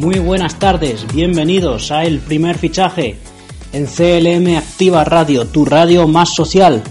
Muy 0.00 0.18
buenas 0.18 0.58
tardes, 0.58 1.06
bienvenidos 1.12 1.92
a 1.92 2.04
el 2.04 2.20
primer 2.20 2.56
fichaje 2.56 3.18
en 3.74 3.84
CLM 3.84 4.56
Activa 4.56 5.04
Radio, 5.04 5.46
tu 5.46 5.66
radio 5.66 6.08
más 6.08 6.32
social. 6.34 6.82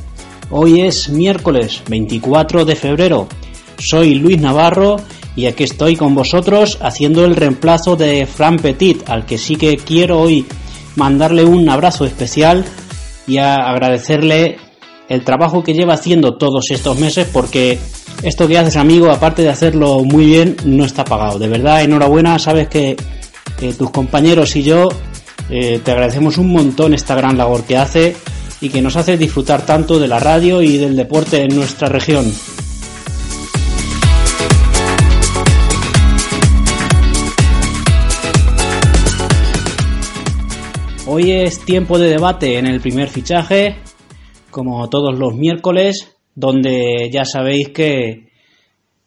Hoy 0.52 0.82
es 0.82 1.10
miércoles 1.10 1.82
24 1.90 2.66
de 2.66 2.76
febrero. 2.76 3.28
Soy 3.80 4.14
Luis 4.14 4.40
Navarro 4.40 4.98
y 5.36 5.48
aquí 5.48 5.64
estoy 5.64 5.96
con 5.96 6.14
vosotros 6.14 6.78
haciendo 6.82 7.26
el 7.26 7.36
reemplazo 7.36 7.96
de 7.96 8.28
Fran 8.28 8.58
Petit, 8.58 9.10
al 9.10 9.26
que 9.26 9.40
sí 9.40 9.56
que 9.56 9.78
quiero 9.78 10.22
hoy 10.22 10.46
mandarle 10.96 11.44
un 11.46 11.68
abrazo 11.68 12.06
especial 12.06 12.64
y 13.26 13.40
agradecerle 13.40 14.58
el 15.10 15.24
trabajo 15.24 15.64
que 15.64 15.74
lleva 15.74 15.96
haciendo 15.96 16.38
todos 16.38 16.70
estos 16.70 17.00
meses 17.00 17.28
porque 17.34 17.80
esto 18.22 18.48
que 18.48 18.58
haces 18.58 18.76
amigo, 18.76 19.12
aparte 19.12 19.42
de 19.42 19.50
hacerlo 19.50 20.04
muy 20.04 20.26
bien, 20.26 20.56
no 20.66 20.86
está 20.86 21.06
pagado. 21.06 21.40
De 21.40 21.48
verdad, 21.48 21.84
enhorabuena, 21.84 22.38
sabes 22.40 22.68
que 22.68 22.96
tus 23.78 23.92
compañeros 23.92 24.56
y 24.56 24.64
yo 24.64 24.90
eh, 25.50 25.82
te 25.84 25.92
agradecemos 25.92 26.38
un 26.38 26.52
montón 26.52 26.94
esta 26.94 27.16
gran 27.16 27.38
labor 27.38 27.64
que 27.64 27.78
hace 27.78 28.16
y 28.62 28.70
que 28.70 28.82
nos 28.82 28.96
hace 28.96 29.18
disfrutar 29.18 29.66
tanto 29.66 30.00
de 30.00 30.08
la 30.08 30.20
radio 30.20 30.62
y 30.62 30.78
del 30.78 30.96
deporte 30.96 31.42
en 31.42 31.56
nuestra 31.56 31.90
región. 31.90 32.32
Hoy 41.08 41.32
es 41.32 41.60
tiempo 41.66 41.98
de 41.98 42.10
debate 42.10 42.60
en 42.60 42.68
el 42.68 42.80
primer 42.80 43.10
fichaje, 43.10 43.78
como 44.52 44.88
todos 44.90 45.18
los 45.18 45.34
miércoles, 45.34 46.19
donde 46.40 47.10
ya 47.12 47.26
sabéis 47.26 47.68
que 47.70 48.30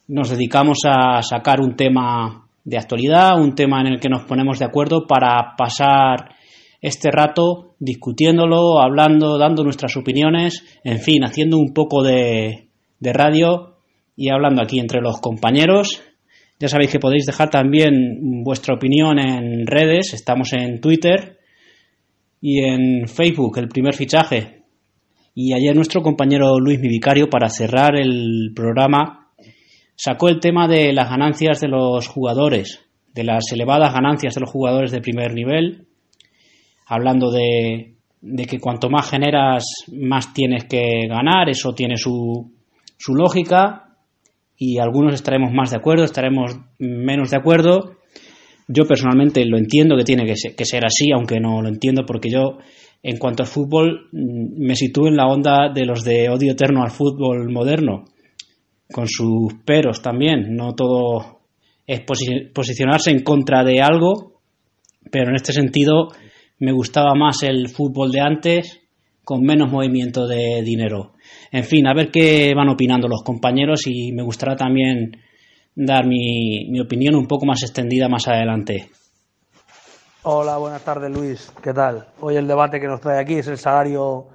nos 0.08 0.28
dedicamos 0.28 0.80
a 0.84 1.22
sacar 1.22 1.62
un 1.62 1.77
tema 1.77 2.47
de 2.62 2.77
actualidad, 2.77 3.41
un 3.41 3.55
tema 3.55 3.80
en 3.80 3.86
el 3.86 4.00
que 4.00 4.11
nos 4.11 4.24
ponemos 4.24 4.58
de 4.58 4.66
acuerdo 4.66 5.06
para 5.06 5.56
pasar 5.56 6.36
este 6.83 7.11
rato 7.11 7.74
discutiéndolo, 7.78 8.83
hablando, 8.83 9.39
dando 9.39 9.64
nuestras 9.64 9.97
opiniones, 9.97 10.62
en 10.84 10.98
fin, 10.98 11.24
haciendo 11.24 11.56
un 11.56 11.72
poco 11.72 12.02
de, 12.02 12.69
radio 13.00 13.77
y 14.14 14.28
hablando 14.28 14.62
aquí 14.62 14.78
entre 14.78 15.00
los 15.00 15.19
compañeros. 15.20 16.02
Ya 16.61 16.69
sabéis 16.69 16.92
que 16.92 17.00
podéis 17.00 17.24
dejar 17.24 17.48
también 17.48 18.44
vuestra 18.44 18.74
opinión 18.74 19.19
en 19.19 19.67
redes, 19.67 20.12
estamos 20.12 20.52
en 20.52 20.83
Twitter 20.83 21.39
y 22.42 22.61
en 22.61 23.08
Facebook, 23.08 23.56
el 23.56 23.69
primer 23.69 23.94
fichaje, 23.94 24.61
y 25.34 25.55
ayer 25.55 25.75
nuestro 25.75 26.02
compañero 26.02 26.58
Luis 26.58 26.78
Mi 26.80 26.88
Vicario, 26.88 27.30
para 27.30 27.48
cerrar 27.48 27.97
el 27.97 28.52
programa, 28.55 29.30
sacó 29.97 30.28
el 30.28 30.41
tema 30.41 30.69
de 30.69 30.92
las 30.92 31.08
ganancias 31.08 31.61
de 31.61 31.69
los 31.69 32.06
jugadores, 32.06 32.80
de 33.14 33.24
las 33.24 33.50
elevadas 33.52 33.92
ganancias 33.92 34.34
de 34.34 34.41
los 34.41 34.50
jugadores 34.50 34.91
de 34.91 35.00
primer 35.00 35.34
nivel, 35.34 35.86
hablando 36.86 37.30
de, 37.30 37.94
de 38.20 38.44
que 38.47 38.58
cuanto 38.58 38.91
más 38.91 39.08
generas, 39.08 39.64
más 39.92 40.33
tienes 40.34 40.64
que 40.64 41.06
ganar, 41.08 41.48
eso 41.48 41.72
tiene 41.72 41.96
su, 41.96 42.52
su 42.98 43.14
lógica, 43.14 43.92
y 44.64 44.78
algunos 44.78 45.14
estaremos 45.14 45.52
más 45.52 45.70
de 45.70 45.78
acuerdo, 45.78 46.05
estaremos 46.05 46.56
menos 46.78 47.30
de 47.30 47.36
acuerdo. 47.36 47.96
Yo 48.69 48.84
personalmente 48.84 49.44
lo 49.44 49.58
entiendo 49.58 49.96
que 49.96 50.05
tiene 50.05 50.24
que 50.24 50.36
ser, 50.36 50.55
que 50.55 50.64
ser 50.64 50.84
así, 50.84 51.11
aunque 51.11 51.41
no 51.41 51.62
lo 51.62 51.69
entiendo 51.69 52.05
porque 52.06 52.30
yo 52.30 52.58
en 53.03 53.19
cuanto 53.19 53.42
al 53.42 53.48
fútbol, 53.48 54.08
mm, 54.12 54.64
me 54.64 54.77
sitúo 54.77 55.08
en 55.08 55.17
la 55.17 55.27
onda 55.27 55.72
de 55.72 55.84
los 55.84 56.05
de 56.05 56.28
odio 56.28 56.53
eterno 56.53 56.83
al 56.83 56.91
fútbol 56.91 57.50
moderno, 57.50 58.05
con 58.92 59.08
sus 59.08 59.55
peros 59.64 60.03
también. 60.03 60.55
No 60.55 60.75
todo 60.75 61.40
es 61.86 62.01
posicionarse 62.01 63.11
en 63.11 63.23
contra 63.23 63.64
de 63.64 63.80
algo, 63.80 64.40
pero 65.11 65.30
en 65.30 65.36
este 65.36 65.52
sentido 65.52 66.08
me 66.58 66.73
gustaba 66.73 67.14
más 67.14 67.42
el 67.42 67.68
fútbol 67.68 68.13
de 68.13 68.20
antes, 68.20 68.80
con 69.24 69.42
menos 69.42 69.70
movimiento 69.70 70.27
de 70.27 70.63
dinero. 70.63 71.14
En 71.51 71.64
fin, 71.64 71.86
a 71.86 71.95
ver 71.95 72.11
qué 72.11 72.52
van 72.55 72.69
opinando 72.69 73.08
los 73.08 73.23
compañeros 73.23 73.86
y 73.86 74.13
me 74.13 74.23
gustará 74.23 74.57
también 74.57 75.17
dar 75.74 76.07
mi, 76.07 76.69
mi 76.70 76.80
opinión 76.80 77.14
un 77.17 77.27
poco 77.27 77.46
más 77.46 77.63
extendida 77.63 78.08
más 78.08 78.29
adelante. 78.29 78.90
Hola, 80.24 80.56
buenas 80.56 80.84
tardes 80.84 81.10
Luis, 81.10 81.52
¿qué 81.62 81.74
tal? 81.74 82.06
Hoy 82.20 82.36
el 82.36 82.46
debate 82.46 82.78
que 82.78 82.86
nos 82.86 83.00
trae 83.00 83.18
aquí 83.18 83.38
es 83.38 83.48
el 83.48 83.58
salario, 83.58 84.28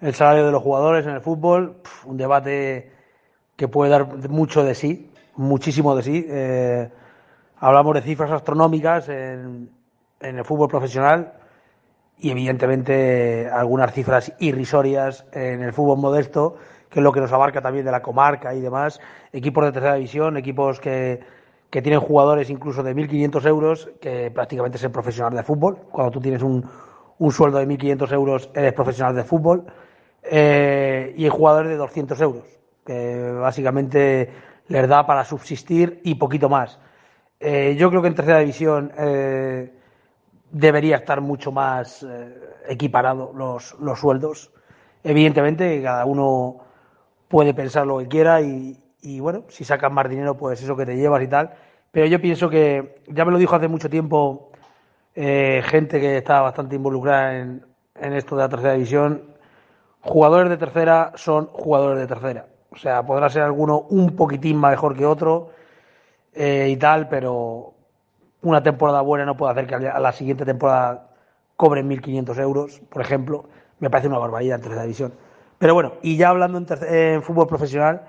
el 0.00 0.14
salario 0.14 0.46
de 0.46 0.52
los 0.52 0.62
jugadores 0.62 1.04
en 1.04 1.14
el 1.14 1.20
fútbol, 1.20 1.78
un 2.04 2.16
debate 2.16 2.92
que 3.56 3.66
puede 3.66 3.90
dar 3.90 4.06
mucho 4.28 4.62
de 4.62 4.76
sí, 4.76 5.10
muchísimo 5.34 5.96
de 5.96 6.02
sí. 6.04 6.24
Eh, 6.28 6.88
hablamos 7.58 7.94
de 7.94 8.02
cifras 8.02 8.30
astronómicas 8.30 9.08
en, 9.08 9.68
en 10.20 10.38
el 10.38 10.44
fútbol 10.44 10.68
profesional 10.68 11.32
y 12.18 12.30
evidentemente 12.30 13.50
algunas 13.52 13.92
cifras 13.92 14.32
irrisorias 14.38 15.26
en 15.32 15.60
el 15.60 15.72
fútbol 15.72 15.98
modesto, 15.98 16.56
que 16.88 17.00
es 17.00 17.02
lo 17.02 17.10
que 17.10 17.20
nos 17.20 17.32
abarca 17.32 17.60
también 17.60 17.84
de 17.84 17.90
la 17.90 18.00
comarca 18.00 18.54
y 18.54 18.60
demás, 18.60 19.00
equipos 19.32 19.64
de 19.64 19.72
tercera 19.72 19.94
división, 19.96 20.36
equipos 20.36 20.78
que 20.78 21.18
que 21.70 21.82
tienen 21.82 22.00
jugadores 22.00 22.50
incluso 22.50 22.82
de 22.82 22.94
1.500 22.94 23.46
euros, 23.46 23.90
que 24.00 24.30
prácticamente 24.30 24.78
es 24.78 24.84
el 24.84 24.90
profesional 24.90 25.34
de 25.34 25.42
fútbol. 25.42 25.78
Cuando 25.90 26.12
tú 26.12 26.20
tienes 26.20 26.42
un, 26.42 26.64
un 27.18 27.32
sueldo 27.32 27.58
de 27.58 27.66
1.500 27.66 28.12
euros, 28.12 28.50
eres 28.54 28.72
profesional 28.72 29.14
de 29.14 29.24
fútbol. 29.24 29.64
Eh, 30.22 31.14
y 31.16 31.24
hay 31.24 31.30
jugadores 31.30 31.70
de 31.70 31.76
200 31.76 32.20
euros, 32.20 32.44
que 32.84 33.32
básicamente 33.32 34.30
les 34.68 34.88
da 34.88 35.06
para 35.06 35.24
subsistir 35.24 36.00
y 36.04 36.16
poquito 36.16 36.48
más. 36.48 36.78
Eh, 37.38 37.76
yo 37.78 37.90
creo 37.90 38.02
que 38.02 38.08
en 38.08 38.14
tercera 38.14 38.40
división 38.40 38.92
eh, 38.98 39.72
debería 40.50 40.96
estar 40.96 41.20
mucho 41.20 41.52
más 41.52 42.04
equiparado 42.66 43.32
los, 43.34 43.76
los 43.78 44.00
sueldos. 44.00 44.52
Evidentemente, 45.04 45.80
cada 45.82 46.04
uno 46.04 46.58
puede 47.28 47.54
pensar 47.54 47.86
lo 47.86 47.98
que 47.98 48.08
quiera 48.08 48.40
y, 48.40 48.76
y 49.06 49.20
bueno, 49.20 49.44
si 49.48 49.64
sacas 49.64 49.92
más 49.92 50.08
dinero, 50.08 50.36
pues 50.36 50.60
eso 50.60 50.76
que 50.76 50.84
te 50.84 50.96
llevas 50.96 51.22
y 51.22 51.28
tal. 51.28 51.54
Pero 51.92 52.06
yo 52.06 52.20
pienso 52.20 52.50
que, 52.50 53.02
ya 53.06 53.24
me 53.24 53.30
lo 53.30 53.38
dijo 53.38 53.54
hace 53.54 53.68
mucho 53.68 53.88
tiempo 53.88 54.50
eh, 55.14 55.62
gente 55.64 56.00
que 56.00 56.16
está 56.18 56.40
bastante 56.40 56.74
involucrada 56.74 57.38
en, 57.38 57.64
en 57.94 58.12
esto 58.14 58.34
de 58.34 58.42
la 58.42 58.48
tercera 58.48 58.72
división, 58.72 59.22
jugadores 60.00 60.50
de 60.50 60.56
tercera 60.56 61.12
son 61.14 61.46
jugadores 61.46 62.00
de 62.00 62.08
tercera. 62.08 62.46
O 62.70 62.76
sea, 62.76 63.06
podrá 63.06 63.30
ser 63.30 63.42
alguno 63.42 63.86
un 63.90 64.16
poquitín 64.16 64.60
mejor 64.60 64.96
que 64.96 65.06
otro 65.06 65.50
eh, 66.34 66.66
y 66.68 66.76
tal, 66.76 67.08
pero 67.08 67.74
una 68.42 68.60
temporada 68.64 69.02
buena 69.02 69.24
no 69.24 69.36
puede 69.36 69.52
hacer 69.52 69.68
que 69.68 69.74
a 69.76 70.00
la 70.00 70.10
siguiente 70.10 70.44
temporada 70.44 71.10
cobren 71.54 71.88
1.500 71.88 72.40
euros, 72.40 72.80
por 72.90 73.02
ejemplo. 73.02 73.44
Me 73.78 73.88
parece 73.88 74.08
una 74.08 74.18
barbaridad 74.18 74.56
en 74.56 74.62
tercera 74.62 74.82
división. 74.82 75.12
Pero 75.58 75.74
bueno, 75.74 75.92
y 76.02 76.16
ya 76.16 76.30
hablando 76.30 76.58
en, 76.58 76.66
en 76.92 77.22
fútbol 77.22 77.46
profesional, 77.46 78.02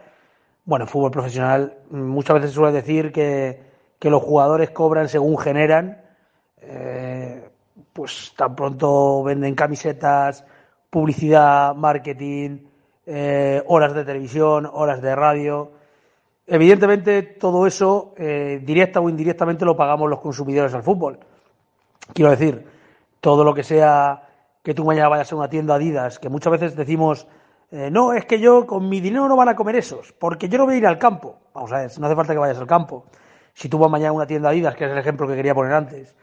bueno, 0.67 0.83
en 0.83 0.89
fútbol 0.89 1.11
profesional 1.11 1.77
muchas 1.91 2.35
veces 2.35 2.51
suele 2.51 2.73
decir 2.73 3.11
que, 3.13 3.65
los 4.01 4.21
jugadores 4.21 4.69
cobran 4.71 5.07
según 5.09 5.37
generan. 5.37 6.01
Eh, 6.61 7.49
pues 7.93 8.33
tan 8.35 8.55
pronto 8.55 9.23
venden 9.23 9.55
camisetas, 9.55 10.45
publicidad, 10.89 11.73
marketing, 11.73 12.59
eh, 13.05 13.63
horas 13.67 13.93
de 13.93 14.03
televisión, 14.03 14.69
horas 14.71 15.01
de 15.01 15.15
radio. 15.15 15.71
Evidentemente 16.45 17.23
todo 17.23 17.65
eso, 17.65 18.13
eh, 18.17 18.61
directa 18.61 18.99
o 18.99 19.09
indirectamente, 19.09 19.63
lo 19.63 19.77
pagamos 19.77 20.09
los 20.09 20.19
consumidores 20.19 20.73
al 20.73 20.83
fútbol. 20.83 21.17
Quiero 22.13 22.31
decir, 22.31 22.65
todo 23.21 23.45
lo 23.45 23.53
que 23.53 23.63
sea 23.63 24.21
que 24.63 24.73
tú 24.73 24.83
mañana 24.83 25.07
vayas 25.07 25.31
a 25.31 25.35
una 25.37 25.49
tienda 25.49 25.75
Adidas, 25.75 26.19
que 26.19 26.27
muchas 26.27 26.51
veces 26.51 26.75
decimos 26.75 27.25
eh, 27.69 27.89
no, 27.91 28.13
es 28.13 28.25
que 28.25 28.39
yo 28.39 28.65
con 28.65 28.87
mi 28.87 29.01
dinero 29.01 29.27
no 29.27 29.35
van 29.35 29.49
a 29.49 29.55
comer 29.55 29.75
esos, 29.75 30.13
porque 30.13 30.47
yo 30.47 30.57
no 30.57 30.65
voy 30.65 30.75
a 30.75 30.77
ir 30.77 30.87
al 30.87 30.97
campo. 30.97 31.37
Vamos 31.53 31.71
a 31.73 31.79
ver, 31.79 31.99
no 31.99 32.07
hace 32.07 32.15
falta 32.15 32.33
que 32.33 32.39
vayas 32.39 32.57
al 32.57 32.67
campo. 32.67 33.05
Si 33.53 33.67
tú 33.67 33.77
vas 33.77 33.91
mañana 33.91 34.09
a 34.09 34.13
una 34.13 34.27
tienda 34.27 34.49
Adidas, 34.49 34.75
que 34.75 34.85
es 34.85 34.91
el 34.91 34.97
ejemplo 34.97 35.27
que 35.27 35.35
quería 35.35 35.53
poner 35.53 35.73
antes, 35.73 36.15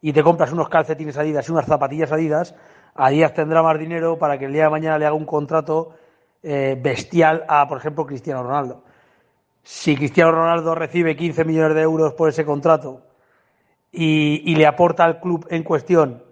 y 0.00 0.12
te 0.12 0.22
compras 0.22 0.52
unos 0.52 0.68
calcetines 0.68 1.16
Adidas 1.16 1.48
y 1.48 1.52
unas 1.52 1.66
zapatillas 1.66 2.12
Adidas, 2.12 2.54
Adidas 2.94 3.34
tendrá 3.34 3.62
más 3.62 3.78
dinero 3.78 4.18
para 4.18 4.38
que 4.38 4.44
el 4.44 4.52
día 4.52 4.64
de 4.64 4.70
mañana 4.70 4.98
le 4.98 5.06
haga 5.06 5.16
un 5.16 5.26
contrato 5.26 5.94
eh, 6.42 6.78
bestial 6.80 7.44
a, 7.48 7.66
por 7.66 7.78
ejemplo, 7.78 8.06
Cristiano 8.06 8.42
Ronaldo. 8.44 8.84
Si 9.64 9.96
Cristiano 9.96 10.30
Ronaldo 10.30 10.76
recibe 10.76 11.16
15 11.16 11.44
millones 11.44 11.74
de 11.74 11.82
euros 11.82 12.12
por 12.14 12.28
ese 12.28 12.44
contrato 12.44 13.02
y 13.90 14.54
le 14.54 14.66
aporta 14.66 15.04
al 15.04 15.20
club 15.20 15.46
en 15.50 15.62
cuestión 15.62 16.22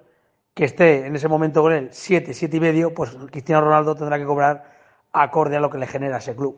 que 0.54 0.64
esté 0.64 1.06
en 1.06 1.16
ese 1.16 1.28
momento 1.28 1.62
con 1.62 1.72
él 1.72 1.88
7, 1.90 2.32
7 2.32 2.56
y 2.56 2.60
medio, 2.60 2.94
pues 2.94 3.16
Cristiano 3.30 3.62
Ronaldo 3.62 3.94
tendrá 3.94 4.18
que 4.18 4.24
cobrar 4.24 4.72
acorde 5.12 5.56
a 5.56 5.60
lo 5.60 5.70
que 5.70 5.78
le 5.78 5.86
genera 5.86 6.18
ese 6.18 6.34
club. 6.34 6.56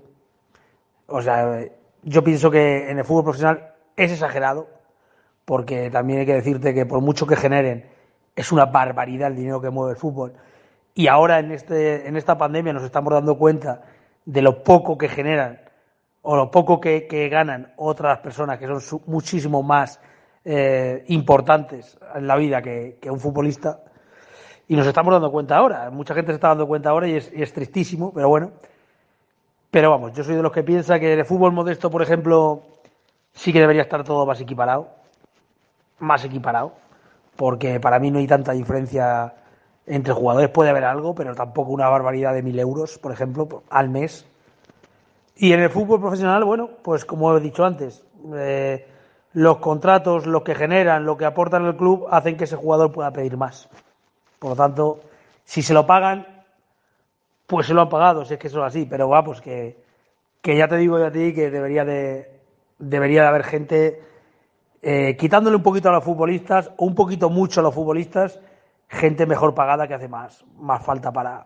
O 1.07 1.23
sea, 1.23 1.61
yo 2.03 2.23
pienso 2.23 2.51
que 2.51 2.91
en 2.91 2.99
el 2.99 3.05
fútbol 3.05 3.25
profesional 3.25 3.75
es 3.97 4.13
exagerado, 4.13 4.69
porque 5.45 5.91
también 5.91 6.21
hay 6.21 6.27
que 6.27 6.35
decirte 6.35 6.75
que 6.75 6.85
por 6.87 7.01
mucho 7.01 7.27
que 7.27 7.37
generen, 7.37 7.87
es 8.35 8.53
una 8.53 8.67
barbaridad 8.67 9.29
el 9.29 9.37
dinero 9.37 9.61
que 9.61 9.71
mueve 9.71 9.93
el 9.93 9.99
fútbol. 9.99 10.35
Y 10.95 11.09
ahora 11.09 11.39
en, 11.39 11.53
este, 11.53 12.07
en 12.07 12.17
esta 12.17 12.37
pandemia 12.37 12.73
nos 12.73 12.83
estamos 12.83 13.13
dando 13.13 13.39
cuenta 13.39 13.83
de 14.25 14.43
lo 14.43 14.63
poco 14.63 14.99
que 14.99 15.09
generan 15.09 15.61
o 16.29 16.35
lo 16.37 16.51
poco 16.51 16.81
que, 16.81 17.29
ganan 17.31 17.73
otras 17.77 18.19
personas 18.19 18.59
que 18.59 18.67
son 18.67 19.01
muchísimo 19.07 19.63
más 19.63 20.01
eh, 20.49 21.05
importantes 21.09 21.99
en 22.15 22.29
la 22.29 22.37
vida 22.37 22.63
que, 22.63 22.99
un 23.11 23.19
futbolista. 23.19 23.81
Y 24.69 24.77
nos 24.77 24.87
estamos 24.87 25.13
dando 25.13 25.33
cuenta 25.33 25.57
ahora. 25.57 25.91
Mucha 25.91 26.15
gente 26.15 26.31
se 26.31 26.37
está 26.37 26.49
dando 26.49 26.69
cuenta 26.69 26.91
ahora 26.91 27.09
y 27.09 27.17
es, 27.17 27.33
y 27.35 27.43
es 27.43 27.53
tristísimo, 27.53 28.13
pero 28.15 28.29
bueno. 28.29 28.53
Pero 29.73 29.91
vamos, 29.91 30.13
yo 30.13 30.23
soy 30.23 30.37
de 30.37 30.43
los 30.43 30.53
que 30.53 30.63
piensa 30.63 31.01
que 31.01 31.15
el 31.15 31.25
fútbol 31.25 31.53
modesto, 31.53 31.91
por 31.91 32.01
ejemplo, 32.01 32.63
sí 33.33 33.53
que 33.53 33.59
debería 33.59 33.83
estar 33.83 34.05
todo 34.05 34.25
más 34.25 34.41
equiparado. 34.41 34.89
Más 35.99 36.25
equiparado. 36.25 36.75
Porque 37.35 37.81
para 37.81 37.99
mí 37.99 38.13
no 38.13 38.21
hay 38.21 38.29
tanta 38.29 38.53
diferencia 38.53 39.35
entre 39.85 40.13
jugadores. 40.13 40.51
Puede 40.51 40.71
haber 40.71 40.85
algo, 40.85 41.13
pero 41.17 41.35
tampoco 41.35 41.73
una 41.73 41.89
barbaridad 41.89 42.35
de 42.35 42.45
mil 42.45 42.59
euros, 42.61 42.99
por 42.99 43.11
ejemplo, 43.11 43.65
al 43.69 43.89
mes. 43.89 44.25
Y 45.35 45.53
en 45.53 45.61
el 45.61 45.71
fútbol 45.71 46.01
profesional, 46.01 46.45
bueno, 46.45 46.71
pues 46.85 47.05
como 47.05 47.37
he 47.37 47.41
dicho 47.41 47.65
antes, 47.65 48.05
eh, 48.33 48.87
los 49.37 49.59
contratos, 49.59 50.27
lo 50.27 50.43
que 50.43 50.55
generan, 50.55 51.05
lo 51.05 51.19
que 51.19 51.27
aportan 51.27 51.67
al 51.67 51.77
club, 51.77 52.07
hacen 52.11 52.39
que 52.39 52.45
ese 52.45 52.57
jugador 52.57 52.91
pueda 52.91 53.11
pedir 53.11 53.37
más. 53.37 53.69
Por 54.39 54.53
lo 54.53 54.57
tanto, 54.57 55.01
si 55.45 55.61
se 55.61 55.75
lo 55.75 55.85
pagan, 55.85 56.27
pues 57.47 57.67
se 57.67 57.75
lo 57.75 57.83
han 57.83 57.91
pagado, 57.91 58.25
si 58.25 58.33
es 58.33 58.41
que 58.41 58.47
eso 58.47 58.61
es 58.61 58.69
así. 58.69 58.87
Pero 58.87 59.09
vamos, 59.09 59.43
que, 59.43 59.77
que 60.41 60.57
ya 60.57 60.69
te 60.69 60.79
digo 60.79 60.99
yo 60.99 61.05
a 61.05 61.11
ti 61.11 61.35
que 61.35 61.51
debería 61.51 61.85
de, 61.85 62.31
debería 62.79 63.21
de 63.21 63.29
haber 63.29 63.45
gente 63.45 64.03
eh, 64.81 65.19
quitándole 65.19 65.57
un 65.57 65.63
poquito 65.63 65.91
a 65.91 65.93
los 65.93 66.05
futbolistas, 66.05 66.71
un 66.79 66.95
poquito 66.95 67.29
mucho 67.29 67.61
a 67.61 67.63
los 67.63 67.75
futbolistas, 67.75 68.41
gente 68.89 69.27
mejor 69.27 69.55
pagada 69.55 69.87
que 69.87 69.93
hace 69.93 70.09
más, 70.09 70.47
más 70.57 70.83
falta 70.83 71.13
para. 71.13 71.45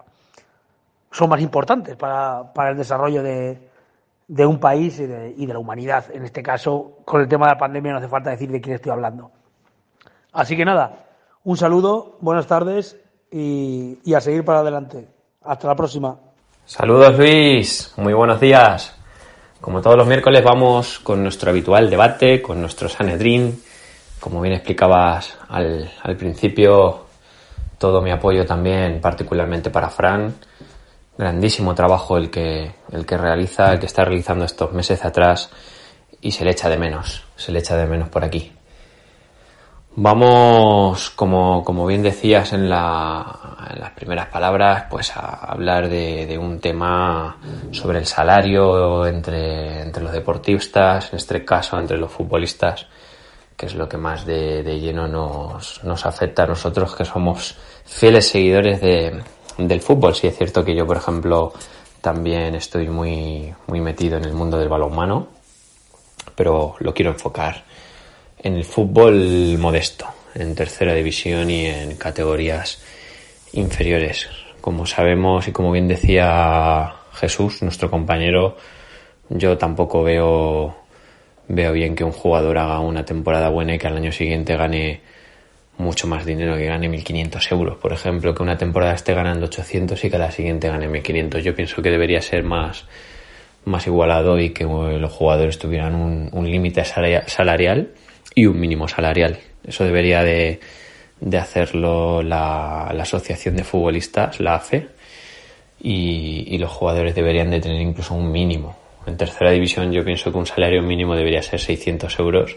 son 1.11 1.29
más 1.29 1.41
importantes 1.41 1.97
para, 1.97 2.53
para 2.55 2.71
el 2.71 2.77
desarrollo 2.77 3.21
de, 3.25 3.70
de 4.31 4.47
un 4.47 4.61
país 4.61 5.01
y 5.01 5.07
de, 5.07 5.53
la 5.53 5.59
humanidad. 5.59 6.05
En 6.15 6.25
este 6.25 6.41
caso, 6.41 6.99
con 7.05 7.21
el 7.21 7.27
tema 7.27 7.47
de 7.47 7.55
la 7.55 7.59
pandemia 7.59 7.91
no 7.91 7.99
hace 7.99 8.07
falta 8.07 8.31
decir 8.31 8.49
de 8.49 8.61
quién 8.61 8.77
estoy 8.77 8.93
hablando. 8.93 9.33
Así 10.33 10.57
que 10.57 10.65
nada, 10.65 11.07
un 11.43 11.57
saludo, 11.57 12.17
buenas 12.21 12.47
tardes 12.47 12.97
y, 13.33 13.99
y 14.05 14.15
a 14.15 14.21
seguir 14.21 14.45
para 14.45 14.61
adelante. 14.61 15.09
Hasta 15.43 15.67
la 15.67 15.75
próxima. 15.75 16.17
Saludos 16.65 17.19
Luis, 17.19 17.93
muy 17.97 18.13
buenos 18.13 18.39
días. 18.39 18.95
Como 19.61 19.83
todos 19.83 19.97
los 19.97 20.07
miércoles 20.07 20.45
vamos 20.45 21.01
con 21.01 21.25
nuestro 21.25 21.51
habitual 21.51 21.91
debate, 21.91 22.41
con 22.41 22.61
nuestro 22.61 22.89
Sanedrín. 22.89 23.61
Como 24.21 24.41
bien 24.41 24.55
explicabas 24.55 25.37
al, 25.49 25.91
al 26.05 26.17
principio, 26.17 27.07
todo 27.79 28.01
mi 28.01 28.13
apoyo 28.13 28.47
también 28.47 29.01
particularmente 29.01 29.71
para 29.71 29.89
Fran 29.89 30.33
grandísimo 31.21 31.75
trabajo 31.75 32.17
el 32.17 32.31
que, 32.31 32.73
el 32.93 33.05
que 33.05 33.19
realiza, 33.19 33.75
el 33.75 33.79
que 33.79 33.85
está 33.85 34.05
realizando 34.05 34.47
estos 34.47 34.73
meses 34.73 35.05
atrás 35.05 35.51
y 36.23 36.33
se 36.33 36.47
le 36.47 36.53
echa 36.53 36.71
de 36.71 36.79
menos, 36.79 37.25
se 37.37 37.53
le 37.53 37.59
echa 37.59 37.77
de 37.77 37.87
menos 37.87 38.09
por 38.09 38.25
aquí. 38.25 38.53
Vamos, 39.97 41.11
como, 41.11 41.63
como 41.63 41.85
bien 41.85 42.03
decías 42.03 42.55
en, 42.55 42.71
la, 42.71 43.67
en, 43.71 43.81
las 43.81 43.91
primeras 43.91 44.29
palabras, 44.29 44.85
pues 44.89 45.15
a 45.15 45.35
hablar 45.53 45.91
de, 45.91 46.25
de, 46.27 46.39
un 46.39 46.59
tema 46.59 47.37
sobre 47.73 47.99
el 47.99 48.07
salario 48.07 49.07
entre, 49.07 49.83
entre 49.83 50.03
los 50.03 50.13
deportistas, 50.13 51.13
en 51.13 51.19
este 51.19 51.45
caso 51.45 51.79
entre 51.79 51.99
los 51.99 52.11
futbolistas, 52.11 52.87
que 53.57 53.67
es 53.67 53.75
lo 53.75 53.87
que 53.89 53.99
más 53.99 54.25
de, 54.25 54.63
de 54.63 54.81
lleno 54.81 55.07
nos, 55.07 55.85
nos 55.85 56.07
afecta 56.07 56.45
a 56.45 56.47
nosotros 56.47 56.97
que 56.97 57.05
somos 57.05 57.59
fieles 57.85 58.29
seguidores 58.29 58.81
de, 58.81 59.21
del 59.69 59.81
fútbol. 59.81 60.15
Sí 60.15 60.27
es 60.27 60.37
cierto 60.37 60.65
que 60.65 60.75
yo, 60.75 60.87
por 60.87 60.97
ejemplo, 60.97 61.53
también 62.01 62.55
estoy 62.55 62.89
muy, 62.89 63.53
muy 63.67 63.81
metido 63.81 64.17
en 64.17 64.25
el 64.25 64.33
mundo 64.33 64.59
del 64.59 64.69
balonmano, 64.69 65.29
pero 66.35 66.77
lo 66.79 66.95
quiero 66.95 67.11
enfocar 67.11 67.65
en 68.43 68.55
el 68.55 68.65
fútbol 68.65 69.59
modesto, 69.59 70.07
en 70.35 70.55
tercera 70.55 70.95
división 70.95 71.51
y 71.51 71.67
en 71.67 71.97
categorías 71.97 72.81
inferiores. 73.53 74.29
Como 74.61 74.87
sabemos 74.87 75.49
y 75.49 75.53
como 75.53 75.73
bien 75.73 75.89
decía 75.89 76.95
Jesús, 77.13 77.63
nuestro 77.63 77.91
compañero, 77.91 78.57
yo 79.29 79.59
tampoco 79.59 80.03
veo, 80.03 80.75
veo 81.49 81.73
bien 81.73 81.95
que 81.95 82.05
un 82.05 82.13
jugador 82.13 82.59
haga 82.59 82.81
una 82.81 83.05
temporada 83.05 83.49
buena 83.49 83.75
y 83.75 83.79
que 83.79 83.87
al 83.87 83.97
año 83.97 84.13
siguiente 84.13 84.57
gane 84.57 85.01
mucho 85.81 86.07
más 86.07 86.25
dinero, 86.25 86.57
que 86.57 86.67
gane 86.67 86.89
1.500 86.89 87.53
euros, 87.53 87.79
por 87.79 87.93
ejemplo, 87.93 88.35
que 88.35 88.43
una 88.43 88.57
temporada 88.57 88.95
esté 88.95 89.15
ganando 89.15 89.47
800 89.47 90.05
y 90.05 90.11
que 90.11 90.19
la 90.19 90.31
siguiente 90.31 90.69
gane 90.69 90.89
1.500. 90.89 91.41
Yo 91.41 91.55
pienso 91.55 91.83
que 91.83 91.91
debería 91.91 92.21
ser 92.21 92.45
más, 92.45 92.85
más 93.65 93.87
igualado 93.87 94.39
y 94.39 94.51
que 94.51 94.65
los 94.65 95.13
jugadores 95.13 95.59
tuvieran 95.59 95.95
un, 95.95 96.51
límite 96.51 96.85
salarial 96.85 97.89
y 98.35 98.47
un 98.47 98.61
mínimo 98.61 98.87
salarial. 98.87 99.39
Eso 99.67 99.85
debería 99.85 100.23
de, 100.23 100.61
de 101.21 101.39
hacerlo 101.39 102.23
la, 102.23 102.93
la, 102.95 103.03
Asociación 103.03 103.57
de 103.57 103.65
Futbolistas, 103.65 104.41
la 104.41 104.55
AFE, 104.55 104.89
y, 105.83 106.45
y 106.55 106.59
los 106.59 106.71
jugadores 106.71 107.15
deberían 107.15 107.51
de 107.51 107.61
tener 107.61 107.81
incluso 107.81 108.15
un 108.15 108.31
mínimo. 108.31 108.77
En 109.07 109.17
tercera 109.17 109.51
división 109.51 109.91
yo 109.93 110.05
pienso 110.05 110.31
que 110.31 110.39
un 110.39 110.47
salario 110.47 110.83
mínimo 110.83 111.17
debería 111.17 111.43
ser 111.43 111.59
600 111.59 112.19
euros 112.19 112.57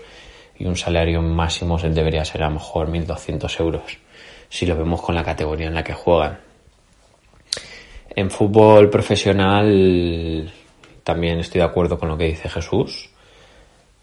y 0.57 0.65
un 0.65 0.75
salario 0.75 1.21
máximo 1.21 1.77
debería 1.77 2.25
ser 2.25 2.43
a 2.43 2.47
lo 2.47 2.55
mejor 2.55 2.89
1.200 2.89 3.59
euros, 3.59 3.97
si 4.49 4.65
lo 4.65 4.75
vemos 4.75 5.01
con 5.01 5.15
la 5.15 5.23
categoría 5.23 5.67
en 5.67 5.73
la 5.73 5.83
que 5.83 5.93
juegan. 5.93 6.39
En 8.15 8.29
fútbol 8.29 8.89
profesional 8.89 10.51
también 11.03 11.39
estoy 11.39 11.59
de 11.59 11.65
acuerdo 11.65 11.97
con 11.97 12.09
lo 12.09 12.17
que 12.17 12.25
dice 12.25 12.49
Jesús. 12.49 13.09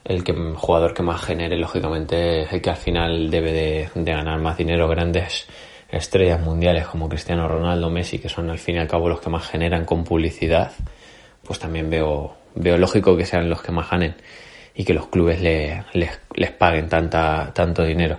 El 0.05 0.25
que, 0.25 0.33
jugador 0.33 0.95
que 0.95 1.03
más 1.03 1.23
genere, 1.23 1.57
lógicamente, 1.57 2.43
es 2.43 2.53
el 2.53 2.61
que 2.61 2.71
al 2.71 2.77
final 2.77 3.31
debe 3.31 3.53
de, 3.53 3.91
de 3.95 4.13
ganar 4.13 4.41
más 4.41 4.57
dinero. 4.57 4.89
Grandes 4.89 5.47
estrellas 5.91 6.41
mundiales 6.41 6.87
como 6.87 7.09
Cristiano 7.09 7.47
Ronaldo, 7.47 7.91
Messi, 7.91 8.19
que 8.19 8.29
son 8.29 8.51
al 8.51 8.59
fin 8.59 8.77
y 8.77 8.79
al 8.79 8.89
cabo 8.89 9.09
los 9.09 9.21
que 9.21 9.31
más 9.31 9.47
generan 9.47 9.85
con 9.85 10.03
publicidad, 10.03 10.73
pues 11.45 11.59
también 11.59 11.91
veo, 11.91 12.35
veo 12.55 12.77
lógico 12.79 13.17
que 13.17 13.27
sean 13.27 13.49
los 13.49 13.63
que 13.63 13.73
más 13.73 13.91
ganen 13.91 14.17
y 14.81 14.85
que 14.85 14.95
los 14.95 15.09
clubes 15.09 15.43
le, 15.43 15.85
les, 15.93 16.51
paguen 16.53 16.89
tanta, 16.89 17.51
tanto 17.53 17.85
dinero. 17.85 18.17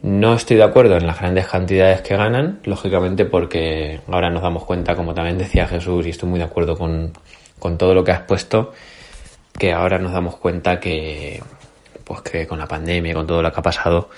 No 0.00 0.32
estoy 0.32 0.56
de 0.56 0.62
acuerdo 0.62 0.96
en 0.96 1.06
las 1.06 1.18
grandes 1.18 1.46
cantidades 1.46 2.00
que 2.00 2.16
ganan, 2.16 2.58
lógicamente 2.64 3.26
porque 3.26 4.00
ahora 4.10 4.30
nos 4.30 4.40
damos 4.40 4.64
cuenta, 4.64 4.96
como 4.96 5.12
también 5.12 5.36
decía 5.36 5.68
Jesús, 5.68 6.06
y 6.06 6.08
estoy 6.08 6.30
muy 6.30 6.38
de 6.38 6.46
acuerdo 6.46 6.78
con, 6.78 7.12
con 7.58 7.76
todo 7.76 7.92
lo 7.92 8.02
que 8.02 8.12
has 8.12 8.22
puesto, 8.22 8.72
que 9.58 9.74
ahora 9.74 9.98
nos 9.98 10.12
damos 10.12 10.36
cuenta 10.36 10.80
que, 10.80 11.42
pues 12.02 12.22
que 12.22 12.46
con 12.46 12.58
la 12.58 12.66
pandemia, 12.66 13.12
con 13.12 13.26
todo 13.26 13.42
lo 13.42 13.52
que 13.52 13.60
ha 13.60 13.62
pasado, 13.62 14.08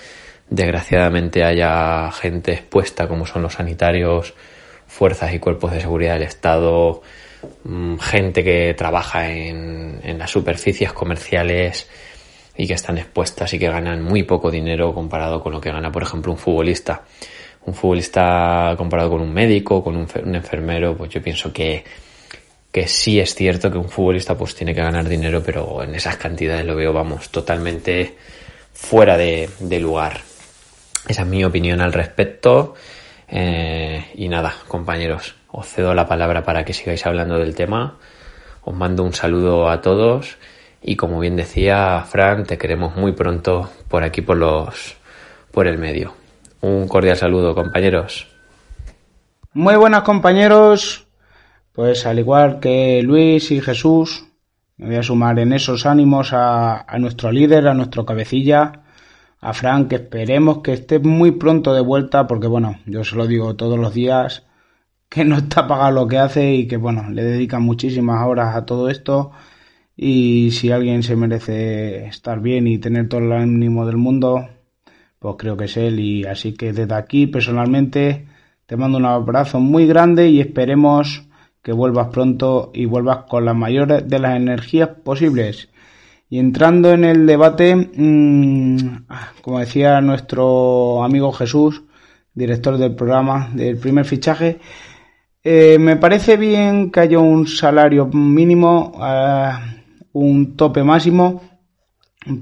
desgraciadamente 0.49 1.43
haya 1.43 2.09
gente 2.13 2.53
expuesta 2.53 3.09
como 3.09 3.25
son 3.25 3.41
los 3.41 3.55
sanitarios, 3.55 4.33
fuerzas 4.87 5.33
y 5.33 5.39
cuerpos 5.39 5.73
de 5.73 5.81
seguridad 5.81 6.13
del 6.13 6.23
Estado, 6.23 7.01
gente 7.99 8.43
que 8.43 8.73
trabaja 8.77 9.31
en, 9.31 9.99
en 10.03 10.17
las 10.17 10.31
superficies 10.31 10.93
comerciales 10.93 11.87
y 12.55 12.67
que 12.67 12.73
están 12.73 12.97
expuestas 12.97 13.53
y 13.53 13.59
que 13.59 13.67
ganan 13.67 14.01
muy 14.01 14.23
poco 14.23 14.51
dinero 14.51 14.93
comparado 14.93 15.41
con 15.41 15.53
lo 15.53 15.61
que 15.61 15.71
gana, 15.71 15.91
por 15.91 16.03
ejemplo, 16.03 16.31
un 16.31 16.37
futbolista. 16.37 17.03
Un 17.65 17.73
futbolista 17.73 18.75
comparado 18.77 19.11
con 19.11 19.21
un 19.21 19.33
médico, 19.33 19.83
con 19.83 19.95
un, 19.95 20.07
enfermero, 20.35 20.97
pues 20.97 21.09
yo 21.11 21.21
pienso 21.21 21.53
que, 21.53 21.83
que 22.71 22.87
sí 22.87 23.19
es 23.19 23.33
cierto 23.33 23.71
que 23.71 23.77
un 23.77 23.89
futbolista 23.89 24.37
pues 24.37 24.53
tiene 24.53 24.75
que 24.75 24.81
ganar 24.81 25.07
dinero, 25.07 25.41
pero 25.43 25.81
en 25.81 25.95
esas 25.95 26.17
cantidades 26.17 26.65
lo 26.65 26.75
veo, 26.75 26.91
vamos, 26.91 27.29
totalmente 27.29 28.15
fuera 28.73 29.17
de, 29.17 29.49
de 29.59 29.79
lugar. 29.79 30.19
Esa 31.07 31.21
es 31.21 31.27
mi 31.27 31.43
opinión 31.43 31.81
al 31.81 31.93
respecto. 31.93 32.75
Eh, 33.29 34.11
y 34.15 34.27
nada, 34.27 34.53
compañeros, 34.67 35.35
os 35.53 35.67
cedo 35.67 35.93
la 35.93 36.07
palabra 36.07 36.43
para 36.43 36.65
que 36.65 36.73
sigáis 36.73 37.05
hablando 37.05 37.37
del 37.37 37.53
tema. 37.53 37.97
Os 38.63 38.73
mando 38.73 39.03
un 39.03 39.13
saludo 39.13 39.69
a 39.69 39.81
todos 39.81 40.37
y 40.81 40.95
como 40.95 41.19
bien 41.19 41.35
decía 41.35 42.03
Fran, 42.09 42.43
te 42.43 42.57
queremos 42.57 42.95
muy 42.95 43.11
pronto 43.11 43.69
por 43.87 44.03
aquí 44.03 44.21
por 44.21 44.37
los 44.37 44.97
por 45.51 45.67
el 45.67 45.77
medio. 45.77 46.15
Un 46.61 46.87
cordial 46.87 47.17
saludo, 47.17 47.53
compañeros. 47.53 48.27
Muy 49.53 49.75
buenas, 49.75 50.01
compañeros. 50.01 51.05
Pues 51.71 52.07
al 52.07 52.17
igual 52.17 52.59
que 52.59 53.03
Luis 53.03 53.51
y 53.51 53.61
Jesús, 53.61 54.25
me 54.77 54.87
voy 54.87 54.95
a 54.95 55.03
sumar 55.03 55.37
en 55.37 55.53
esos 55.53 55.85
ánimos 55.85 56.33
a, 56.33 56.81
a 56.81 56.97
nuestro 56.97 57.31
líder, 57.31 57.67
a 57.67 57.75
nuestro 57.75 58.05
cabecilla, 58.05 58.81
a 59.39 59.53
Fran, 59.53 59.87
que 59.87 59.95
esperemos 59.97 60.63
que 60.63 60.73
esté 60.73 60.97
muy 60.97 61.31
pronto 61.31 61.75
de 61.75 61.81
vuelta, 61.81 62.25
porque 62.25 62.47
bueno, 62.47 62.79
yo 62.87 63.03
se 63.03 63.15
lo 63.15 63.27
digo 63.27 63.55
todos 63.55 63.77
los 63.77 63.93
días, 63.93 64.43
que 65.13 65.23
no 65.23 65.37
está 65.37 65.67
pagado 65.67 65.91
lo 65.91 66.07
que 66.07 66.17
hace 66.17 66.55
y 66.55 66.67
que 66.67 66.75
bueno, 66.75 67.11
le 67.11 67.23
dedica 67.23 67.59
muchísimas 67.59 68.25
horas 68.25 68.55
a 68.55 68.65
todo 68.65 68.89
esto 68.89 69.31
y 69.95 70.49
si 70.51 70.71
alguien 70.71 71.03
se 71.03 71.15
merece 71.15 72.07
estar 72.07 72.39
bien 72.39 72.65
y 72.65 72.79
tener 72.79 73.07
todo 73.09 73.21
el 73.21 73.31
ánimo 73.31 73.85
del 73.85 73.97
mundo, 73.97 74.49
pues 75.19 75.35
creo 75.37 75.55
que 75.55 75.65
es 75.65 75.77
él 75.77 75.99
y 75.99 76.25
así 76.25 76.53
que 76.53 76.73
desde 76.73 76.95
aquí 76.95 77.27
personalmente 77.27 78.25
te 78.65 78.75
mando 78.75 78.97
un 78.97 79.05
abrazo 79.05 79.59
muy 79.59 79.85
grande 79.85 80.29
y 80.29 80.39
esperemos 80.39 81.27
que 81.61 81.73
vuelvas 81.73 82.07
pronto 82.07 82.71
y 82.73 82.85
vuelvas 82.85 83.25
con 83.29 83.45
la 83.45 83.53
mayor 83.53 84.03
de 84.03 84.19
las 84.19 84.35
energías 84.35 84.89
posibles. 85.03 85.69
Y 86.27 86.39
entrando 86.39 86.91
en 86.91 87.03
el 87.03 87.27
debate, 87.27 87.75
mm, 87.75 89.05
como 89.43 89.59
decía 89.59 90.01
nuestro 90.01 91.03
amigo 91.03 91.31
Jesús, 91.33 91.83
director 92.33 92.79
del 92.79 92.95
programa 92.95 93.51
del 93.53 93.77
primer 93.77 94.05
fichaje, 94.05 94.59
eh, 95.43 95.77
me 95.79 95.97
parece 95.97 96.37
bien 96.37 96.91
que 96.91 97.01
haya 97.01 97.19
un 97.19 97.47
salario 97.47 98.07
mínimo, 98.07 98.93
eh, 99.03 99.51
un 100.13 100.55
tope 100.55 100.83
máximo, 100.83 101.41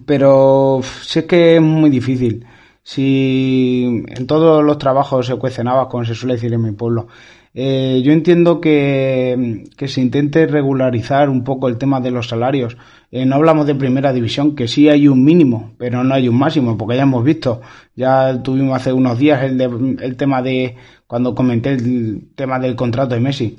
pero 0.05 0.81
sé 0.83 1.25
que 1.25 1.55
es 1.55 1.61
muy 1.61 1.89
difícil. 1.89 2.45
Si 2.83 4.03
en 4.07 4.27
todos 4.27 4.63
los 4.63 4.77
trabajos 4.77 5.27
se 5.27 5.35
cuecen 5.35 5.67
como 5.89 6.05
se 6.05 6.15
suele 6.15 6.35
decir 6.35 6.53
en 6.53 6.61
mi 6.61 6.71
pueblo, 6.71 7.07
eh, 7.53 8.01
yo 8.03 8.11
entiendo 8.13 8.61
que, 8.61 9.65
que, 9.77 9.87
se 9.87 10.01
intente 10.01 10.47
regularizar 10.47 11.29
un 11.29 11.43
poco 11.43 11.67
el 11.67 11.77
tema 11.77 11.99
de 11.99 12.11
los 12.11 12.29
salarios. 12.29 12.77
Eh, 13.11 13.25
no 13.25 13.35
hablamos 13.35 13.67
de 13.67 13.75
primera 13.75 14.13
división, 14.13 14.55
que 14.55 14.69
sí 14.69 14.87
hay 14.87 15.07
un 15.09 15.23
mínimo, 15.23 15.73
pero 15.77 16.01
no 16.03 16.13
hay 16.15 16.29
un 16.29 16.37
máximo, 16.37 16.77
porque 16.77 16.95
ya 16.95 17.03
hemos 17.03 17.23
visto, 17.23 17.59
ya 17.93 18.41
tuvimos 18.41 18.77
hace 18.77 18.93
unos 18.93 19.19
días 19.19 19.43
el, 19.43 19.57
de, 19.57 19.97
el 20.01 20.15
tema 20.15 20.41
de, 20.41 20.77
cuando 21.07 21.35
comenté 21.35 21.73
el 21.73 22.29
tema 22.35 22.57
del 22.57 22.75
contrato 22.75 23.13
de 23.13 23.19
Messi. 23.19 23.57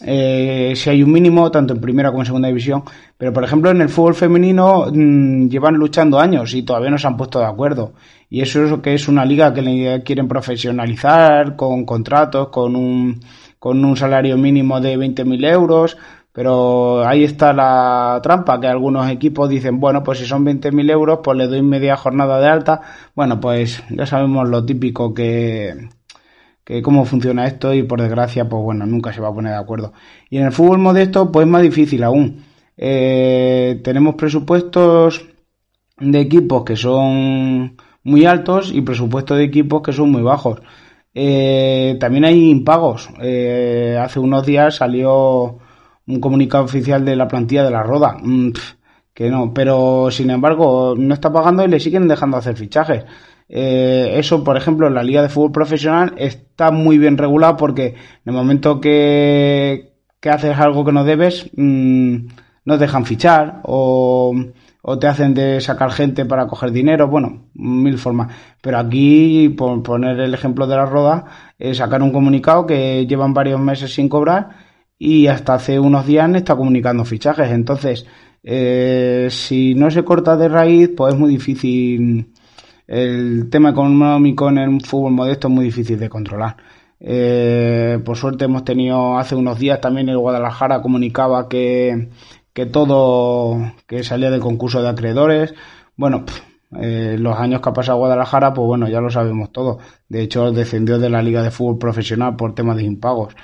Eh, 0.00 0.72
si 0.74 0.90
hay 0.90 1.02
un 1.02 1.12
mínimo, 1.12 1.50
tanto 1.50 1.74
en 1.74 1.80
primera 1.80 2.10
como 2.10 2.22
en 2.22 2.26
segunda 2.26 2.48
división, 2.48 2.82
pero 3.16 3.32
por 3.32 3.44
ejemplo 3.44 3.70
en 3.70 3.80
el 3.80 3.88
fútbol 3.88 4.14
femenino 4.14 4.86
mmm, 4.92 5.48
llevan 5.48 5.74
luchando 5.76 6.18
años 6.18 6.52
y 6.54 6.62
todavía 6.64 6.90
no 6.90 6.98
se 6.98 7.06
han 7.06 7.16
puesto 7.16 7.38
de 7.38 7.46
acuerdo. 7.46 7.92
Y 8.28 8.40
eso 8.40 8.64
es 8.64 8.80
que 8.80 8.94
es 8.94 9.06
una 9.06 9.24
liga 9.24 9.54
que 9.54 10.02
quieren 10.04 10.26
profesionalizar 10.26 11.54
con 11.56 11.84
contratos, 11.84 12.48
con 12.48 12.74
un, 12.74 13.20
con 13.58 13.84
un 13.84 13.96
salario 13.96 14.36
mínimo 14.36 14.80
de 14.80 14.98
20.000 14.98 15.46
euros, 15.52 15.96
pero 16.34 17.06
ahí 17.06 17.22
está 17.22 17.52
la 17.52 18.18
trampa, 18.20 18.60
que 18.60 18.66
algunos 18.66 19.08
equipos 19.08 19.48
dicen, 19.48 19.78
bueno, 19.78 20.02
pues 20.02 20.18
si 20.18 20.26
son 20.26 20.44
20.000 20.44 20.90
euros, 20.90 21.20
pues 21.22 21.38
le 21.38 21.46
doy 21.46 21.62
media 21.62 21.96
jornada 21.96 22.40
de 22.40 22.48
alta. 22.48 22.80
Bueno, 23.14 23.40
pues 23.40 23.84
ya 23.88 24.04
sabemos 24.04 24.48
lo 24.48 24.66
típico 24.66 25.14
que, 25.14 25.90
que 26.64 26.82
cómo 26.82 27.04
funciona 27.04 27.46
esto 27.46 27.72
y 27.72 27.84
por 27.84 28.00
desgracia, 28.02 28.48
pues 28.48 28.64
bueno, 28.64 28.84
nunca 28.84 29.12
se 29.12 29.20
va 29.20 29.28
a 29.28 29.32
poner 29.32 29.52
de 29.52 29.58
acuerdo. 29.58 29.92
Y 30.28 30.38
en 30.38 30.46
el 30.46 30.52
fútbol 30.52 30.78
modesto, 30.78 31.30
pues 31.30 31.46
es 31.46 31.52
más 31.52 31.62
difícil 31.62 32.02
aún. 32.02 32.42
Eh, 32.76 33.80
tenemos 33.84 34.16
presupuestos 34.16 35.24
de 35.98 36.20
equipos 36.20 36.64
que 36.64 36.74
son 36.74 37.76
muy 38.02 38.26
altos 38.26 38.72
y 38.74 38.80
presupuestos 38.80 39.38
de 39.38 39.44
equipos 39.44 39.82
que 39.82 39.92
son 39.92 40.10
muy 40.10 40.22
bajos. 40.22 40.60
Eh, 41.14 41.96
también 42.00 42.24
hay 42.24 42.50
impagos. 42.50 43.08
Eh, 43.22 43.96
hace 44.00 44.18
unos 44.18 44.44
días 44.44 44.74
salió 44.74 45.60
un 46.06 46.20
comunicado 46.20 46.64
oficial 46.64 47.04
de 47.04 47.16
la 47.16 47.28
plantilla 47.28 47.64
de 47.64 47.70
la 47.70 47.82
Roda. 47.82 48.16
Mm, 48.22 48.50
que 49.14 49.30
no, 49.30 49.54
pero 49.54 50.10
sin 50.10 50.30
embargo 50.30 50.94
no 50.98 51.14
está 51.14 51.32
pagando 51.32 51.64
y 51.64 51.68
le 51.68 51.80
siguen 51.80 52.08
dejando 52.08 52.36
hacer 52.36 52.56
fichajes. 52.56 53.04
Eh, 53.48 54.14
eso, 54.16 54.42
por 54.42 54.56
ejemplo, 54.56 54.88
en 54.88 54.94
la 54.94 55.02
Liga 55.02 55.22
de 55.22 55.28
Fútbol 55.28 55.52
Profesional 55.52 56.14
está 56.16 56.70
muy 56.70 56.98
bien 56.98 57.16
regulado 57.18 57.56
porque 57.56 57.88
en 57.88 57.96
el 58.26 58.32
momento 58.32 58.80
que, 58.80 59.92
que 60.20 60.30
haces 60.30 60.58
algo 60.58 60.84
que 60.84 60.92
no 60.92 61.04
debes, 61.04 61.50
mmm, 61.56 62.26
no 62.64 62.78
dejan 62.78 63.04
fichar 63.04 63.60
o, 63.64 64.34
o, 64.82 64.98
te 64.98 65.06
hacen 65.06 65.34
de 65.34 65.60
sacar 65.60 65.92
gente 65.92 66.24
para 66.24 66.46
coger 66.46 66.72
dinero, 66.72 67.08
bueno, 67.08 67.44
mil 67.54 67.98
formas. 67.98 68.32
Pero 68.62 68.78
aquí, 68.78 69.50
por 69.50 69.82
poner 69.82 70.18
el 70.20 70.34
ejemplo 70.34 70.66
de 70.66 70.76
la 70.76 70.86
Roda, 70.86 71.24
eh, 71.58 71.74
sacar 71.74 72.02
un 72.02 72.12
comunicado 72.12 72.66
que 72.66 73.06
llevan 73.06 73.34
varios 73.34 73.60
meses 73.60 73.94
sin 73.94 74.08
cobrar 74.08 74.73
y 74.98 75.26
hasta 75.26 75.54
hace 75.54 75.78
unos 75.78 76.06
días 76.06 76.30
está 76.34 76.56
comunicando 76.56 77.04
fichajes. 77.04 77.50
Entonces, 77.50 78.06
eh, 78.42 79.28
si 79.30 79.74
no 79.74 79.90
se 79.90 80.04
corta 80.04 80.36
de 80.36 80.48
raíz, 80.48 80.90
pues 80.96 81.14
es 81.14 81.20
muy 81.20 81.30
difícil 81.30 82.32
el 82.86 83.48
tema 83.50 83.70
económico 83.70 84.48
en 84.48 84.58
el 84.58 84.80
fútbol 84.82 85.12
modesto 85.12 85.48
es 85.48 85.54
muy 85.54 85.64
difícil 85.64 85.98
de 85.98 86.08
controlar. 86.08 86.56
Eh, 87.00 88.00
por 88.04 88.16
suerte 88.16 88.44
hemos 88.46 88.64
tenido 88.64 89.18
hace 89.18 89.34
unos 89.34 89.58
días 89.58 89.80
también 89.80 90.08
el 90.08 90.18
Guadalajara 90.18 90.80
comunicaba 90.80 91.48
que, 91.48 92.08
que 92.52 92.66
todo 92.66 93.72
que 93.86 94.04
salía 94.04 94.30
del 94.30 94.40
concurso 94.40 94.82
de 94.82 94.88
acreedores. 94.88 95.54
Bueno, 95.96 96.24
eh, 96.80 97.16
los 97.18 97.38
años 97.38 97.60
que 97.60 97.68
ha 97.68 97.72
pasado 97.72 97.98
Guadalajara, 97.98 98.52
pues 98.52 98.66
bueno, 98.66 98.88
ya 98.88 99.00
lo 99.00 99.10
sabemos 99.10 99.52
todo. 99.52 99.78
De 100.08 100.22
hecho, 100.22 100.52
descendió 100.52 100.98
de 100.98 101.10
la 101.10 101.22
Liga 101.22 101.42
de 101.42 101.50
Fútbol 101.50 101.78
Profesional 101.78 102.36
por 102.36 102.54
temas 102.54 102.76
de 102.76 102.84
impagos. 102.84 103.34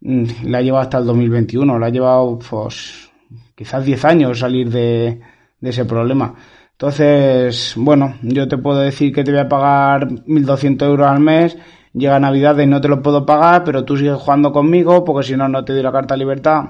Mm, 0.00 0.24
la 0.44 0.58
ha 0.58 0.62
llevado 0.62 0.82
hasta 0.82 0.98
el 0.98 1.06
2021, 1.06 1.78
la 1.78 1.86
ha 1.86 1.90
llevado 1.90 2.38
pues 2.38 3.10
quizás 3.54 3.84
10 3.84 4.04
años 4.06 4.38
salir 4.38 4.70
de, 4.70 5.20
ese 5.60 5.84
problema. 5.84 6.34
Entonces, 6.72 7.74
bueno, 7.76 8.14
yo 8.22 8.48
te 8.48 8.56
puedo 8.56 8.80
decir 8.80 9.12
que 9.12 9.22
te 9.22 9.30
voy 9.32 9.40
a 9.40 9.48
pagar 9.48 10.08
1.200 10.08 10.82
euros 10.86 11.06
al 11.06 11.20
mes, 11.20 11.58
llega 11.92 12.18
Navidad 12.18 12.56
y 12.58 12.66
no 12.66 12.80
te 12.80 12.88
lo 12.88 13.02
puedo 13.02 13.26
pagar, 13.26 13.64
pero 13.64 13.84
tú 13.84 13.96
sigues 13.96 14.16
jugando 14.16 14.52
conmigo 14.52 15.04
porque 15.04 15.26
si 15.28 15.36
no, 15.36 15.48
no 15.48 15.64
te 15.64 15.74
doy 15.74 15.82
la 15.82 15.92
carta 15.92 16.14
de 16.14 16.18
libertad. 16.18 16.64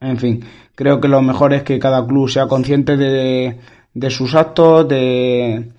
En 0.00 0.18
fin, 0.18 0.44
creo 0.74 1.00
que 1.00 1.08
lo 1.08 1.22
mejor 1.22 1.52
es 1.54 1.62
que 1.62 1.78
cada 1.78 2.04
club 2.06 2.28
sea 2.28 2.46
consciente 2.48 2.96
de, 2.96 3.58
de 3.94 4.10
sus 4.10 4.34
actos, 4.34 4.88
de, 4.88 5.72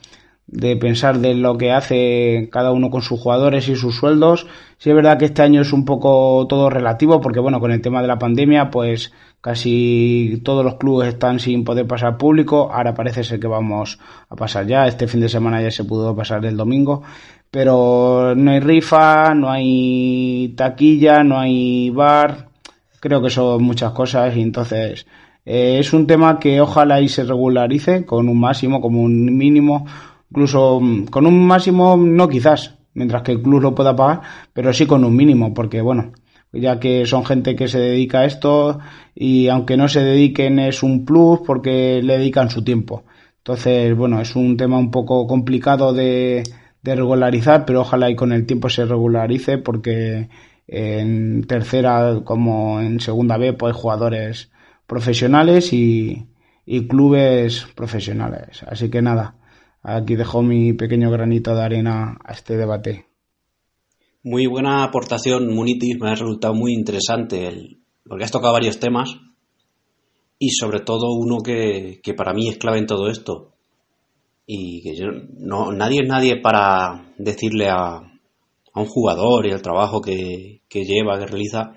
de 0.51 0.75
pensar 0.75 1.19
de 1.19 1.35
lo 1.35 1.57
que 1.57 1.71
hace 1.71 2.49
cada 2.51 2.71
uno 2.71 2.89
con 2.89 3.01
sus 3.01 3.19
jugadores 3.19 3.67
y 3.69 3.75
sus 3.75 3.95
sueldos. 3.95 4.47
Sí 4.77 4.89
es 4.89 4.95
verdad 4.95 5.17
que 5.17 5.25
este 5.25 5.41
año 5.41 5.61
es 5.61 5.73
un 5.73 5.85
poco 5.85 6.45
todo 6.47 6.69
relativo 6.69 7.21
porque 7.21 7.39
bueno, 7.39 7.59
con 7.59 7.71
el 7.71 7.81
tema 7.81 8.01
de 8.01 8.07
la 8.07 8.17
pandemia 8.17 8.69
pues 8.69 9.13
casi 9.41 10.41
todos 10.43 10.65
los 10.65 10.75
clubes 10.75 11.09
están 11.09 11.39
sin 11.39 11.63
poder 11.63 11.85
pasar 11.87 12.17
público. 12.17 12.71
Ahora 12.73 12.93
parece 12.93 13.23
ser 13.23 13.39
que 13.39 13.47
vamos 13.47 13.99
a 14.29 14.35
pasar 14.35 14.65
ya. 14.65 14.87
Este 14.87 15.07
fin 15.07 15.21
de 15.21 15.29
semana 15.29 15.61
ya 15.61 15.71
se 15.71 15.83
pudo 15.83 16.15
pasar 16.15 16.45
el 16.45 16.57
domingo. 16.57 17.03
Pero 17.51 18.33
no 18.35 18.51
hay 18.51 18.59
rifa, 18.59 19.33
no 19.33 19.49
hay 19.49 20.53
taquilla, 20.55 21.23
no 21.23 21.39
hay 21.39 21.89
bar. 21.89 22.49
Creo 22.99 23.21
que 23.21 23.29
son 23.29 23.63
muchas 23.63 23.91
cosas 23.91 24.35
y 24.35 24.41
entonces 24.41 25.05
eh, 25.45 25.79
es 25.79 25.93
un 25.93 26.05
tema 26.05 26.39
que 26.39 26.61
ojalá 26.61 27.01
y 27.01 27.09
se 27.09 27.23
regularice 27.23 28.05
con 28.05 28.29
un 28.29 28.39
máximo, 28.39 28.81
como 28.81 29.01
un 29.01 29.35
mínimo, 29.35 29.85
incluso 30.29 30.79
mm, 30.79 31.05
con 31.05 31.25
un 31.25 31.45
máximo 31.45 31.97
no 31.97 32.27
quizás, 32.29 32.77
mientras 32.93 33.23
que 33.23 33.31
el 33.33 33.41
club 33.41 33.61
lo 33.61 33.75
pueda 33.75 33.95
pagar, 33.95 34.21
pero 34.53 34.73
sí 34.73 34.85
con 34.85 35.03
un 35.03 35.15
mínimo, 35.15 35.53
porque 35.53 35.81
bueno, 35.81 36.11
ya 36.51 36.79
que 36.79 37.05
son 37.05 37.25
gente 37.25 37.55
que 37.55 37.67
se 37.67 37.79
dedica 37.79 38.19
a 38.19 38.25
esto 38.25 38.79
y 39.15 39.47
aunque 39.49 39.77
no 39.77 39.87
se 39.87 40.03
dediquen 40.03 40.59
es 40.59 40.83
un 40.83 41.05
plus 41.05 41.39
porque 41.45 42.01
le 42.03 42.17
dedican 42.17 42.49
su 42.49 42.63
tiempo. 42.63 43.03
Entonces, 43.37 43.95
bueno, 43.95 44.21
es 44.21 44.35
un 44.35 44.57
tema 44.57 44.77
un 44.77 44.91
poco 44.91 45.27
complicado 45.27 45.93
de, 45.93 46.43
regularizar, 46.83 47.65
pero 47.65 47.81
ojalá 47.81 48.09
y 48.09 48.15
con 48.15 48.31
el 48.31 48.45
tiempo 48.45 48.69
se 48.69 48.85
regularice 48.85 49.57
porque 49.59 50.29
en 50.67 51.43
tercera 51.43 52.21
como 52.23 52.79
en 52.81 52.99
segunda 52.99 53.37
B 53.37 53.53
pues 53.53 53.75
jugadores 53.75 54.51
profesionales 54.87 55.71
y 55.73 56.27
clubes 56.87 57.67
profesionales. 57.75 58.63
Así 58.67 58.89
que 58.89 59.01
nada, 59.01 59.35
aquí 59.81 60.15
dejo 60.15 60.41
mi 60.41 60.73
pequeño 60.73 61.09
granito 61.11 61.55
de 61.55 61.63
arena 61.63 62.17
a 62.23 62.33
este 62.33 62.57
debate. 62.57 63.05
Muy 64.23 64.47
buena 64.47 64.83
aportación, 64.83 65.53
Munitis. 65.53 65.97
Me 65.99 66.09
ha 66.09 66.15
resultado 66.15 66.53
muy 66.53 66.73
interesante 66.73 67.47
el, 67.47 67.79
porque 68.05 68.25
has 68.25 68.31
tocado 68.31 68.53
varios 68.53 68.79
temas 68.79 69.17
y 70.37 70.49
sobre 70.51 70.79
todo 70.79 71.13
uno 71.13 71.37
que, 71.43 71.99
que 72.01 72.13
para 72.13 72.33
mí 72.33 72.49
es 72.49 72.57
clave 72.57 72.79
en 72.79 72.87
todo 72.87 73.09
esto. 73.09 73.53
Y 74.45 74.81
que 74.81 74.95
yo, 74.95 75.07
no, 75.37 75.71
nadie 75.71 76.01
es 76.01 76.07
nadie 76.07 76.41
para 76.41 77.13
decirle 77.17 77.69
a, 77.69 77.97
a 77.97 78.79
un 78.79 78.87
jugador 78.87 79.45
y 79.45 79.51
el 79.51 79.61
trabajo 79.61 80.01
que, 80.01 80.61
que 80.67 80.83
lleva, 80.85 81.19
que 81.19 81.27
realiza, 81.27 81.73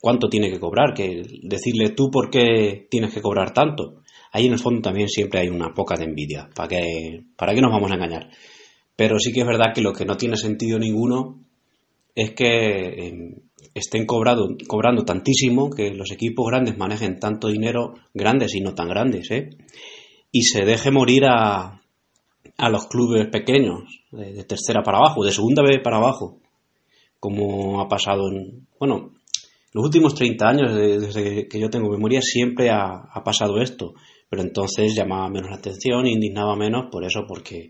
cuánto 0.00 0.28
tiene 0.28 0.50
que 0.50 0.60
cobrar, 0.60 0.94
que 0.94 1.22
decirle 1.42 1.90
tú 1.90 2.10
por 2.10 2.30
qué 2.30 2.86
tienes 2.90 3.14
que 3.14 3.22
cobrar 3.22 3.52
tanto. 3.52 3.99
Ahí 4.32 4.46
en 4.46 4.52
el 4.52 4.58
fondo 4.58 4.80
también 4.80 5.08
siempre 5.08 5.40
hay 5.40 5.48
una 5.48 5.74
poca 5.74 5.96
de 5.96 6.04
envidia, 6.04 6.48
¿para 6.54 6.68
qué, 6.68 7.24
para 7.36 7.54
qué 7.54 7.60
nos 7.60 7.72
vamos 7.72 7.90
a 7.90 7.94
engañar? 7.94 8.30
Pero 8.96 9.18
sí 9.18 9.32
que 9.32 9.40
es 9.40 9.46
verdad 9.46 9.72
que 9.74 9.80
lo 9.80 9.92
que 9.92 10.04
no 10.04 10.16
tiene 10.16 10.36
sentido 10.36 10.78
ninguno 10.78 11.40
es 12.14 12.32
que 12.32 12.46
eh, 12.46 13.34
estén 13.74 14.06
cobrado, 14.06 14.48
cobrando 14.68 15.04
tantísimo, 15.04 15.70
que 15.70 15.90
los 15.90 16.10
equipos 16.10 16.46
grandes 16.46 16.76
manejen 16.76 17.18
tanto 17.18 17.48
dinero, 17.48 17.94
grandes 18.14 18.54
y 18.54 18.60
no 18.60 18.74
tan 18.74 18.88
grandes, 18.88 19.30
¿eh? 19.30 19.50
y 20.30 20.42
se 20.42 20.64
deje 20.64 20.90
morir 20.90 21.24
a, 21.26 21.80
a 22.56 22.68
los 22.68 22.86
clubes 22.86 23.28
pequeños, 23.28 24.02
de, 24.12 24.32
de, 24.32 24.44
tercera 24.44 24.82
para 24.82 24.98
abajo, 24.98 25.24
de 25.24 25.32
segunda 25.32 25.62
vez 25.62 25.80
para 25.82 25.96
abajo, 25.96 26.38
como 27.18 27.80
ha 27.80 27.88
pasado 27.88 28.28
en, 28.28 28.66
bueno, 28.78 29.12
los 29.72 29.84
últimos 29.84 30.14
30 30.14 30.48
años, 30.48 30.74
desde 30.74 31.48
que 31.48 31.60
yo 31.60 31.70
tengo 31.70 31.90
memoria, 31.90 32.20
siempre 32.22 32.70
ha, 32.70 33.08
ha 33.12 33.22
pasado 33.22 33.60
esto, 33.60 33.94
pero 34.30 34.42
entonces 34.42 34.94
llamaba 34.94 35.28
menos 35.28 35.50
la 35.50 35.56
atención, 35.56 36.06
indignaba 36.06 36.54
menos 36.54 36.86
por 36.90 37.04
eso, 37.04 37.24
porque 37.26 37.68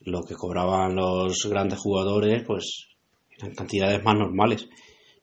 lo 0.00 0.20
que 0.22 0.34
cobraban 0.34 0.94
los 0.94 1.46
grandes 1.48 1.78
jugadores, 1.78 2.44
pues 2.46 2.88
en 3.40 3.54
cantidades 3.54 4.04
más 4.04 4.14
normales. 4.14 4.68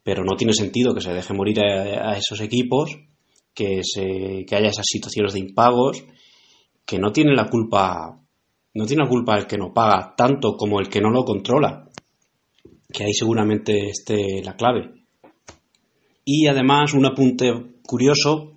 Pero 0.01 0.23
no 0.23 0.35
tiene 0.35 0.53
sentido 0.53 0.95
que 0.95 1.01
se 1.01 1.13
deje 1.13 1.33
morir 1.35 1.59
a, 1.61 2.17
esos 2.17 2.41
equipos, 2.41 2.97
que, 3.53 3.81
se, 3.83 4.45
que 4.47 4.55
haya 4.55 4.69
esas 4.69 4.87
situaciones 4.87 5.33
de 5.33 5.41
impagos, 5.41 6.03
que 6.87 6.97
no 6.97 7.11
tiene 7.11 7.35
la 7.35 7.45
culpa, 7.45 8.19
no 8.73 8.85
tiene 8.87 9.03
la 9.03 9.09
culpa 9.09 9.37
el 9.37 9.45
que 9.45 9.59
no 9.59 9.71
paga 9.71 10.15
tanto 10.17 10.57
como 10.57 10.79
el 10.79 10.89
que 10.89 11.01
no 11.01 11.11
lo 11.11 11.23
controla, 11.23 11.87
que 12.91 13.03
ahí 13.03 13.13
seguramente 13.13 13.89
esté 13.89 14.41
la 14.43 14.55
clave. 14.55 15.05
Y 16.25 16.47
además, 16.47 16.95
un 16.95 17.05
apunte 17.05 17.53
curioso 17.85 18.53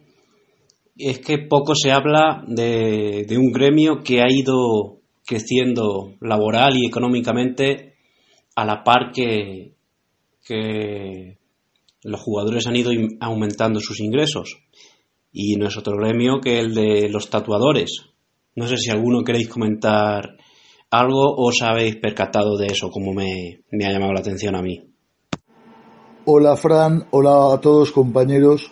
es 0.96 1.18
que 1.20 1.38
poco 1.38 1.74
se 1.74 1.90
habla 1.90 2.44
de, 2.46 3.26
un 3.36 3.52
gremio 3.52 4.02
que 4.02 4.20
ha 4.20 4.26
ido 4.30 4.98
creciendo 5.24 6.14
laboral 6.20 6.76
y 6.76 6.86
económicamente 6.86 7.94
a 8.54 8.64
la 8.64 8.84
par 8.84 9.12
que, 9.12 9.74
que 10.44 11.38
los 12.02 12.20
jugadores 12.20 12.66
han 12.66 12.76
ido 12.76 12.90
aumentando 13.20 13.80
sus 13.80 14.00
ingresos. 14.00 14.58
Y 15.32 15.56
no 15.56 15.66
es 15.66 15.76
otro 15.78 15.96
gremio 15.96 16.40
que 16.40 16.58
el 16.58 16.74
de 16.74 17.08
los 17.08 17.30
tatuadores. 17.30 18.02
No 18.54 18.66
sé 18.66 18.76
si 18.76 18.90
alguno 18.90 19.24
queréis 19.24 19.48
comentar 19.48 20.36
algo 20.90 21.34
o 21.34 21.48
os 21.48 21.62
habéis 21.62 21.96
percatado 21.96 22.58
de 22.58 22.66
eso, 22.66 22.90
como 22.90 23.14
me, 23.14 23.62
me 23.70 23.86
ha 23.86 23.92
llamado 23.92 24.12
la 24.12 24.20
atención 24.20 24.54
a 24.54 24.62
mí. 24.62 24.78
Hola 26.26 26.56
Fran, 26.56 27.06
hola 27.10 27.54
a 27.54 27.60
todos 27.60 27.92
compañeros. 27.92 28.70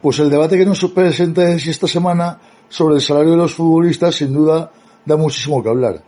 Pues 0.00 0.18
el 0.18 0.30
debate 0.30 0.56
que 0.56 0.64
nos 0.64 0.82
presenta 0.92 1.50
esta 1.50 1.86
semana 1.86 2.38
sobre 2.68 2.94
el 2.94 3.00
salario 3.02 3.32
de 3.32 3.36
los 3.36 3.54
futbolistas 3.54 4.14
sin 4.14 4.32
duda 4.32 4.72
da 5.04 5.16
muchísimo 5.16 5.62
que 5.62 5.68
hablar. 5.68 6.02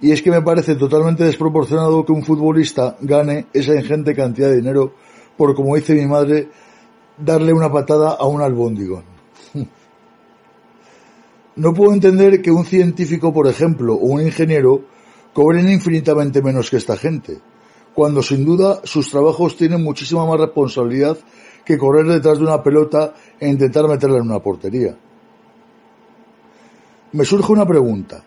Y 0.00 0.10
es 0.10 0.22
que 0.22 0.30
me 0.30 0.42
parece 0.42 0.74
totalmente 0.74 1.24
desproporcionado 1.24 2.04
que 2.04 2.12
un 2.12 2.24
futbolista 2.24 2.96
gane 3.00 3.46
esa 3.52 3.74
ingente 3.76 4.14
cantidad 4.14 4.48
de 4.48 4.56
dinero 4.56 4.94
por, 5.36 5.54
como 5.54 5.76
dice 5.76 5.94
mi 5.94 6.06
madre, 6.06 6.48
darle 7.16 7.52
una 7.52 7.70
patada 7.70 8.16
a 8.18 8.26
un 8.26 8.42
albóndigo. 8.42 9.02
No 11.56 11.74
puedo 11.74 11.92
entender 11.92 12.40
que 12.40 12.50
un 12.50 12.64
científico, 12.64 13.34
por 13.34 13.46
ejemplo, 13.46 13.94
o 13.94 14.06
un 14.06 14.22
ingeniero 14.22 14.82
cobren 15.34 15.68
infinitamente 15.68 16.40
menos 16.40 16.70
que 16.70 16.78
esta 16.78 16.96
gente, 16.96 17.38
cuando 18.00 18.22
sin 18.22 18.46
duda 18.46 18.80
sus 18.84 19.10
trabajos 19.10 19.58
tienen 19.58 19.84
muchísima 19.84 20.24
más 20.24 20.40
responsabilidad 20.40 21.18
que 21.66 21.76
correr 21.76 22.06
detrás 22.06 22.38
de 22.38 22.44
una 22.44 22.62
pelota 22.62 23.12
e 23.38 23.46
intentar 23.46 23.86
meterla 23.86 24.16
en 24.16 24.22
una 24.22 24.38
portería. 24.38 24.96
Me 27.12 27.26
surge 27.26 27.52
una 27.52 27.66
pregunta. 27.66 28.24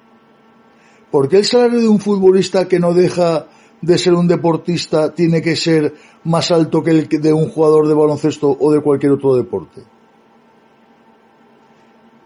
¿Por 1.09 1.27
qué 1.27 1.37
el 1.37 1.45
salario 1.45 1.79
de 1.79 1.87
un 1.87 1.99
futbolista 1.99 2.67
que 2.67 2.79
no 2.79 2.93
deja 2.93 3.47
de 3.81 3.97
ser 3.97 4.13
un 4.13 4.27
deportista 4.27 5.11
tiene 5.11 5.41
que 5.41 5.55
ser 5.55 5.95
más 6.25 6.51
alto 6.51 6.83
que 6.83 6.91
el 6.91 7.09
de 7.09 7.33
un 7.33 7.49
jugador 7.49 7.87
de 7.87 7.95
baloncesto 7.95 8.55
o 8.59 8.71
de 8.71 8.79
cualquier 8.79 9.13
otro 9.13 9.33
deporte? 9.33 9.81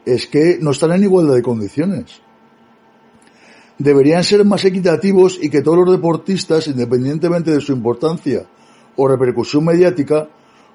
Es 0.06 0.28
que 0.28 0.58
no 0.60 0.72
están 0.72 0.92
en 0.92 1.04
igualdad 1.04 1.36
de 1.36 1.44
condiciones. 1.44 2.27
Deberían 3.80 4.24
ser 4.24 4.44
más 4.44 4.66
equitativos 4.66 5.38
y 5.42 5.50
que 5.50 5.62
todos 5.62 5.80
los 5.80 5.92
deportistas, 5.92 6.68
independientemente 6.68 7.52
de 7.52 7.62
su 7.62 7.74
importancia 7.74 8.48
o 8.96 9.08
repercusión 9.08 9.66
mediática, 9.66 10.28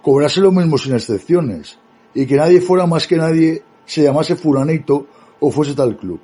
cobrasen 0.03 0.45
lo 0.45 0.53
mismo 0.53 0.79
sin 0.79 0.95
excepciones 0.95 1.79
y 2.15 2.27
que 2.27 2.37
nadie 2.37 2.61
fuera 2.61 2.87
más 2.87 3.07
que 3.07 3.17
nadie 3.17 3.63
se 3.87 4.03
llamase 4.03 4.37
fulanito 4.37 5.07
o 5.41 5.51
fuese 5.51 5.75
tal 5.75 5.97
club, 5.97 6.21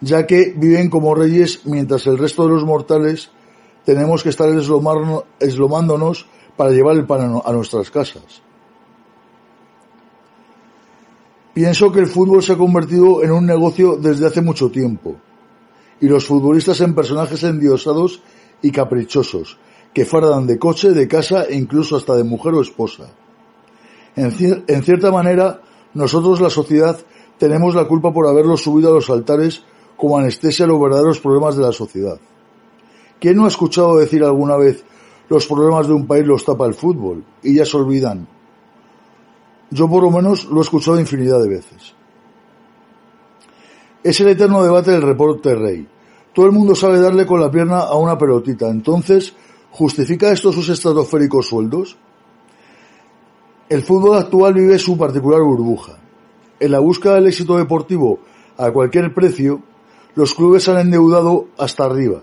ya 0.00 0.26
que 0.26 0.54
viven 0.56 0.88
como 0.88 1.14
reyes 1.14 1.66
mientras 1.66 2.06
el 2.06 2.16
resto 2.16 2.44
de 2.44 2.54
los 2.54 2.64
mortales 2.64 3.30
tenemos 3.84 4.22
que 4.22 4.30
estar 4.30 4.48
eslomándonos 4.48 6.26
para 6.56 6.70
llevar 6.70 6.96
el 6.96 7.04
pan 7.04 7.40
a 7.44 7.52
nuestras 7.52 7.90
casas. 7.90 8.42
Pienso 11.52 11.92
que 11.92 12.00
el 12.00 12.06
fútbol 12.06 12.42
se 12.42 12.54
ha 12.54 12.56
convertido 12.56 13.22
en 13.22 13.30
un 13.30 13.46
negocio 13.46 13.96
desde 13.96 14.26
hace 14.26 14.40
mucho 14.40 14.70
tiempo, 14.70 15.16
y 16.00 16.08
los 16.08 16.26
futbolistas 16.26 16.80
en 16.80 16.94
personajes 16.94 17.42
endiosados 17.42 18.22
y 18.62 18.70
caprichosos, 18.70 19.58
que 19.92 20.04
fardan 20.04 20.46
de 20.46 20.58
coche, 20.58 20.90
de 20.90 21.06
casa 21.08 21.44
e 21.44 21.56
incluso 21.56 21.96
hasta 21.96 22.16
de 22.16 22.24
mujer 22.24 22.54
o 22.54 22.62
esposa. 22.62 23.10
En, 24.16 24.32
en 24.66 24.82
cierta 24.82 25.10
manera, 25.10 25.62
nosotros, 25.94 26.40
la 26.40 26.50
sociedad, 26.50 26.98
tenemos 27.38 27.74
la 27.74 27.86
culpa 27.86 28.12
por 28.12 28.26
haberlos 28.26 28.62
subido 28.62 28.90
a 28.90 28.94
los 28.94 29.10
altares 29.10 29.64
como 29.96 30.18
anestesia 30.18 30.64
a 30.64 30.68
los 30.68 30.80
verdaderos 30.80 31.20
problemas 31.20 31.56
de 31.56 31.62
la 31.62 31.72
sociedad. 31.72 32.18
¿Quién 33.20 33.36
no 33.36 33.44
ha 33.44 33.48
escuchado 33.48 33.96
decir 33.96 34.22
alguna 34.22 34.56
vez 34.56 34.84
los 35.28 35.46
problemas 35.46 35.86
de 35.86 35.94
un 35.94 36.06
país 36.06 36.26
los 36.26 36.44
tapa 36.44 36.66
el 36.66 36.74
fútbol 36.74 37.24
y 37.42 37.54
ya 37.54 37.64
se 37.64 37.76
olvidan? 37.76 38.26
Yo 39.70 39.88
por 39.88 40.02
lo 40.02 40.10
menos 40.10 40.44
lo 40.46 40.58
he 40.58 40.62
escuchado 40.62 41.00
infinidad 41.00 41.40
de 41.42 41.48
veces. 41.48 41.94
Es 44.04 44.20
el 44.20 44.28
eterno 44.28 44.62
debate 44.62 44.92
del 44.92 45.02
reporte 45.02 45.54
rey. 45.56 45.88
Todo 46.32 46.46
el 46.46 46.52
mundo 46.52 46.76
sabe 46.76 47.00
darle 47.00 47.26
con 47.26 47.40
la 47.40 47.50
pierna 47.50 47.80
a 47.80 47.96
una 47.96 48.16
pelotita. 48.16 48.68
Entonces, 48.68 49.34
¿justifica 49.72 50.30
esto 50.30 50.52
sus 50.52 50.68
estratosféricos 50.68 51.48
sueldos? 51.48 51.96
El 53.68 53.82
fútbol 53.82 54.18
actual 54.18 54.54
vive 54.54 54.78
su 54.78 54.96
particular 54.96 55.40
burbuja. 55.40 55.98
En 56.60 56.70
la 56.70 56.78
búsqueda 56.78 57.14
del 57.16 57.26
éxito 57.26 57.56
deportivo 57.56 58.20
a 58.56 58.70
cualquier 58.70 59.12
precio, 59.12 59.60
los 60.14 60.34
clubes 60.34 60.68
han 60.68 60.78
endeudado 60.78 61.48
hasta 61.58 61.84
arriba 61.84 62.22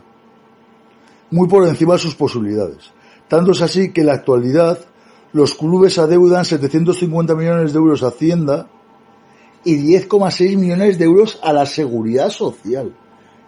muy 1.32 1.48
por 1.48 1.66
encima 1.68 1.94
de 1.94 2.00
sus 2.00 2.14
posibilidades. 2.14 2.92
Tanto 3.28 3.52
es 3.52 3.62
así 3.62 3.92
que 3.92 4.02
en 4.02 4.08
la 4.08 4.14
actualidad 4.14 4.78
los 5.34 5.56
clubes 5.56 5.98
adeudan 5.98 6.46
750 6.46 7.34
millones 7.36 7.72
de 7.72 7.80
euros 7.80 8.04
a 8.04 8.10
Hacienda 8.10 8.68
y 9.64 9.76
10,6 9.76 10.58
millones 10.58 10.98
de 10.98 11.06
euros 11.06 11.40
a 11.44 11.54
la 11.54 11.66
seguridad 11.66 12.30
social, 12.30 12.94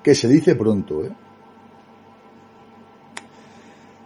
que 0.04 0.15
se 0.15 0.28
dice 0.28 0.56
pronto. 0.56 1.04
¿eh? 1.04 1.12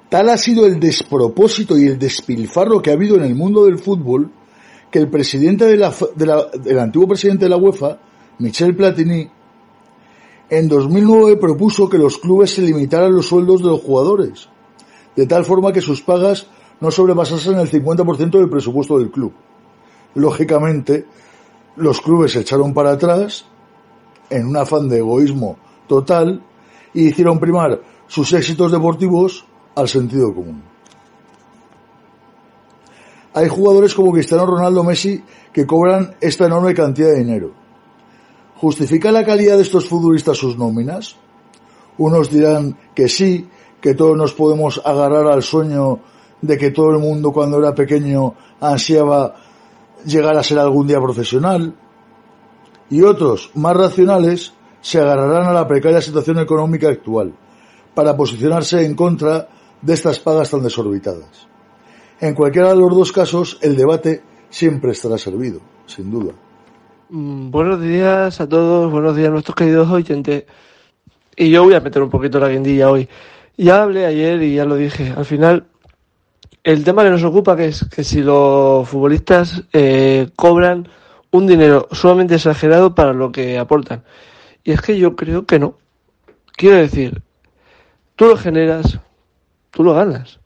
Tal 0.10 0.30
ha 0.30 0.38
sido 0.38 0.66
el 0.66 0.80
despropósito 0.80 1.78
y 1.78 1.86
el 1.86 2.00
despilfarro 2.00 2.82
que 2.82 2.92
ha 2.92 2.94
habido 2.94 3.18
en 3.18 3.24
el 3.24 3.36
mundo 3.36 3.66
del 3.66 3.78
fútbol 3.78 4.32
que 4.90 5.00
el 5.00 5.10
presidente 5.10 5.66
de 5.66 5.76
la, 5.76 5.94
del 6.16 6.80
antiguo 6.80 7.08
presidente 7.08 7.46
de 7.46 7.50
la 7.50 7.58
UEFA, 7.58 8.00
Michel 8.40 8.76
Platini, 8.76 9.30
en 10.50 10.70
2009 10.70 11.36
propuso 11.36 11.90
que 11.90 11.98
los 11.98 12.18
clubes 12.20 12.54
se 12.54 12.62
limitaran 12.62 13.14
los 13.14 13.28
sueldos 13.28 13.62
de 13.62 13.68
los 13.68 13.82
jugadores, 13.82 14.48
de 15.14 15.28
tal 15.28 15.44
forma 15.44 15.74
que 15.74 15.82
sus 15.82 16.02
pagas 16.02 16.48
no 16.80 16.90
sobrepasasen 16.90 17.60
el 17.60 17.70
50% 17.70 18.30
del 18.32 18.50
presupuesto 18.50 18.98
del 18.98 19.12
club. 19.12 19.34
Lógicamente, 20.16 21.06
los 21.78 22.02
clubes 22.02 22.34
se 22.34 22.42
echaron 22.42 22.74
para 22.74 22.92
atrás 22.92 23.46
en 24.30 24.48
un 24.48 24.58
afán 24.58 24.90
de 24.90 24.98
egoísmo 24.98 25.58
total 25.88 26.44
y 26.94 27.08
hicieron 27.08 27.40
primar 27.40 27.82
sus 28.08 28.34
éxitos 28.34 28.72
deportivos 28.72 29.46
al 29.76 29.88
sentido 29.88 30.34
común. 30.34 30.62
Hay 33.34 33.48
jugadores 33.48 33.94
como 33.94 34.12
Cristiano 34.12 34.46
Ronaldo 34.46 34.84
Messi 34.84 35.24
que 35.54 35.66
cobran 35.66 36.16
esta 36.20 36.46
enorme 36.46 36.74
cantidad 36.74 37.10
de 37.10 37.20
dinero 37.20 37.68
¿Justifica 38.60 39.12
la 39.12 39.24
calidad 39.24 39.56
de 39.56 39.62
estos 39.62 39.88
futbolistas 39.88 40.36
sus 40.36 40.58
nóminas? 40.58 41.16
Unos 42.00 42.32
dirán 42.32 42.76
que 42.96 43.08
sí, 43.08 43.48
que 43.80 43.94
todos 43.94 44.18
nos 44.18 44.34
podemos 44.34 44.82
agarrar 44.84 45.28
al 45.28 45.44
sueño 45.44 46.00
de 46.42 46.58
que 46.58 46.72
todo 46.72 46.90
el 46.90 46.98
mundo 46.98 47.32
cuando 47.32 47.60
era 47.60 47.76
pequeño 47.76 48.34
ansiaba 48.60 49.36
llegar 50.08 50.38
a 50.38 50.44
ser 50.44 50.58
algún 50.58 50.88
día 50.88 51.00
profesional. 51.00 51.76
Y 52.90 53.02
otros, 53.02 53.52
más 53.54 53.76
racionales, 53.76 54.54
se 54.82 55.00
agarrarán 55.00 55.48
a 55.48 55.54
la 55.54 55.68
precaria 55.68 56.02
situación 56.02 56.40
económica 56.40 56.88
actual 56.88 57.34
para 57.94 58.16
posicionarse 58.16 58.86
en 58.86 58.96
contra 58.96 59.50
de 59.82 59.94
estas 59.94 60.20
pagas 60.20 60.50
tan 60.50 60.64
desorbitadas. 60.64 61.48
En 62.20 62.34
cualquiera 62.34 62.70
de 62.70 62.78
los 62.78 62.96
dos 62.96 63.12
casos, 63.12 63.60
el 63.62 63.76
debate 63.76 64.24
siempre 64.50 64.92
estará 64.92 65.18
servido, 65.18 65.60
sin 65.86 66.10
duda. 66.10 66.34
Mm, 67.10 67.52
buenos 67.52 67.82
días 67.82 68.40
a 68.40 68.48
todos, 68.48 68.92
buenos 68.92 69.16
días 69.16 69.28
a 69.28 69.32
nuestros 69.32 69.56
queridos 69.56 69.90
oyentes. 69.90 70.46
Y 71.36 71.50
yo 71.50 71.64
voy 71.64 71.74
a 71.74 71.82
meter 71.82 72.02
un 72.02 72.10
poquito 72.10 72.40
la 72.40 72.50
guindilla 72.50 72.90
hoy. 72.90 73.08
Ya 73.58 73.84
hablé 73.84 74.06
ayer 74.06 74.42
y 74.42 74.56
ya 74.56 74.66
lo 74.66 74.76
dije. 74.76 75.14
Al 75.16 75.26
final, 75.26 75.68
el 76.64 76.84
tema 76.84 77.04
que 77.04 77.10
nos 77.10 77.24
ocupa 77.24 77.56
que 77.56 77.68
es 77.68 77.86
que 77.86 78.04
si 78.04 78.22
los 78.22 78.88
futbolistas 78.88 79.64
eh, 79.74 80.30
cobran 80.36 80.88
un 81.32 81.48
dinero 81.48 81.88
sumamente 81.92 82.36
exagerado 82.36 82.96
para 82.96 83.14
lo 83.14 83.32
que 83.32 83.58
aportan. 83.58 84.04
Y 84.64 84.72
es 84.72 84.82
que 84.82 84.98
yo 84.98 85.16
creo 85.16 85.46
que 85.46 85.60
no. 85.60 85.76
Quiero 86.56 86.78
decir, 86.78 87.22
tú 88.16 88.26
lo 88.26 88.38
generas, 88.38 89.00
tú 89.72 89.84
lo 89.84 89.94
ganas. 89.94 90.40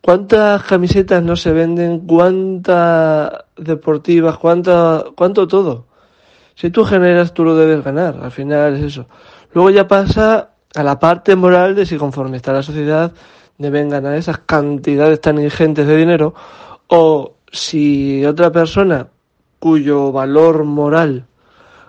¿Cuántas 0.00 0.62
camisetas 0.64 1.22
no 1.22 1.36
se 1.36 1.52
venden? 1.52 2.00
¿Cuántas 2.00 3.44
deportivas? 3.56 4.38
¿Cuánta, 4.38 5.04
¿Cuánto 5.16 5.46
todo? 5.46 5.86
Si 6.54 6.70
tú 6.70 6.84
generas, 6.84 7.34
tú 7.34 7.44
lo 7.44 7.56
debes 7.56 7.84
ganar. 7.84 8.18
Al 8.22 8.30
final 8.30 8.76
es 8.76 8.84
eso. 8.84 9.06
Luego 9.52 9.70
ya 9.70 9.86
pasa 9.86 10.50
a 10.74 10.82
la 10.82 10.98
parte 10.98 11.36
moral 11.36 11.74
de 11.74 11.86
si 11.86 11.96
conforme 11.96 12.36
está 12.36 12.52
la 12.52 12.62
sociedad 12.62 13.12
deben 13.58 13.88
ganar 13.88 14.14
esas 14.14 14.38
cantidades 14.38 15.20
tan 15.20 15.38
ingentes 15.38 15.86
de 15.86 15.96
dinero 15.96 16.34
o 16.88 17.34
si 17.50 18.24
otra 18.24 18.50
persona 18.50 19.08
cuyo 19.58 20.12
valor 20.12 20.64
moral 20.64 21.26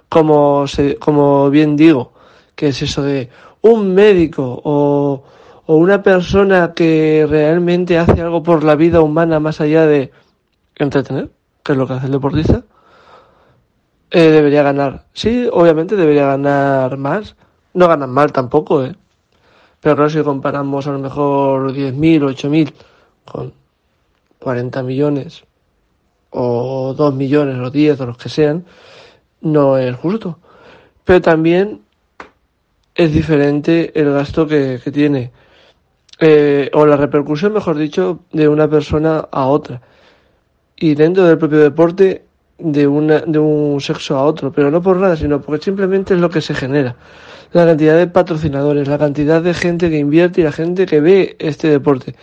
como, 0.10 0.68
se, 0.68 0.96
como 0.98 1.50
bien 1.50 1.76
digo, 1.76 2.14
que 2.56 2.70
es 2.70 2.82
eso 2.82 3.04
de 3.04 3.30
un 3.62 3.94
médico 3.94 4.60
o, 4.64 5.24
o 5.68 5.76
una 5.76 6.02
persona 6.02 6.74
que 6.74 7.28
realmente 7.30 7.98
hace 7.98 8.22
algo 8.22 8.42
por 8.42 8.64
la 8.64 8.76
vida 8.76 9.02
humana 9.02 9.40
más 9.40 9.62
allá 9.62 9.86
de 9.86 10.12
entretener, 10.76 11.30
que 11.64 11.74
es 11.74 11.78
lo 11.78 11.86
que 11.86 11.94
hace 11.94 12.08
el 12.08 12.14
deportista, 12.14 12.64
eh, 14.12 14.32
debería 14.32 14.64
ganar. 14.64 15.06
Sí, 15.14 15.48
obviamente 15.52 15.96
debería 15.96 16.26
ganar 16.26 16.98
más. 16.98 17.36
No 17.74 17.88
ganan 17.88 18.10
mal 18.10 18.32
tampoco, 18.32 18.84
¿eh? 18.84 18.96
Pero 19.82 19.96
claro, 19.96 20.10
si 20.10 20.22
comparamos 20.22 20.88
a 20.88 20.92
lo 20.92 21.00
mejor 21.00 21.74
10.000 21.74 22.24
o 22.24 22.30
8.000 22.30 22.74
con 23.26 23.54
40 24.40 24.84
millones 24.84 25.44
o 26.32 26.94
2 26.96 27.14
millones 27.16 27.58
o 27.58 27.70
10 27.70 28.02
o 28.02 28.06
los 28.06 28.18
que 28.18 28.30
sean, 28.30 28.66
no 29.42 29.78
es 29.78 29.96
justo. 29.96 30.40
Pero 31.06 31.22
también 31.22 31.82
es 32.96 33.14
diferente 33.14 33.92
el 34.00 34.12
gasto 34.12 34.46
que, 34.46 34.80
que 34.84 34.92
tiene, 34.92 35.32
eh, 36.20 36.70
o 36.74 36.86
la 36.86 36.98
repercusión, 36.98 37.54
mejor 37.54 37.78
dicho, 37.78 38.20
de 38.32 38.48
una 38.48 38.70
persona 38.70 39.28
a 39.32 39.48
otra. 39.48 39.82
Y 40.76 40.96
dentro 40.96 41.24
del 41.24 41.38
propio 41.38 41.60
deporte, 41.60 42.26
de, 42.60 42.88
una, 42.88 43.20
de 43.20 43.40
un 43.40 43.80
sexo 43.82 44.18
a 44.18 44.24
otro, 44.24 44.52
pero 44.52 44.70
no 44.70 44.82
por 44.82 44.98
nada, 44.98 45.16
sino 45.16 45.42
porque 45.42 45.64
simplemente 45.64 46.14
es 46.14 46.20
lo 46.20 46.30
que 46.30 46.42
se 46.42 46.54
genera. 46.54 46.96
La 47.52 47.66
cantidad 47.66 47.98
de 47.98 48.08
patrocinadores, 48.08 48.88
la 48.88 48.98
cantidad 48.98 49.42
de 49.42 49.54
gente 49.54 49.90
que 49.90 49.98
invierte 49.98 50.42
y 50.42 50.44
la 50.44 50.52
gente 50.52 50.86
que 50.86 51.02
ve 51.02 51.36
este 51.40 51.70
deporte. 51.70 52.16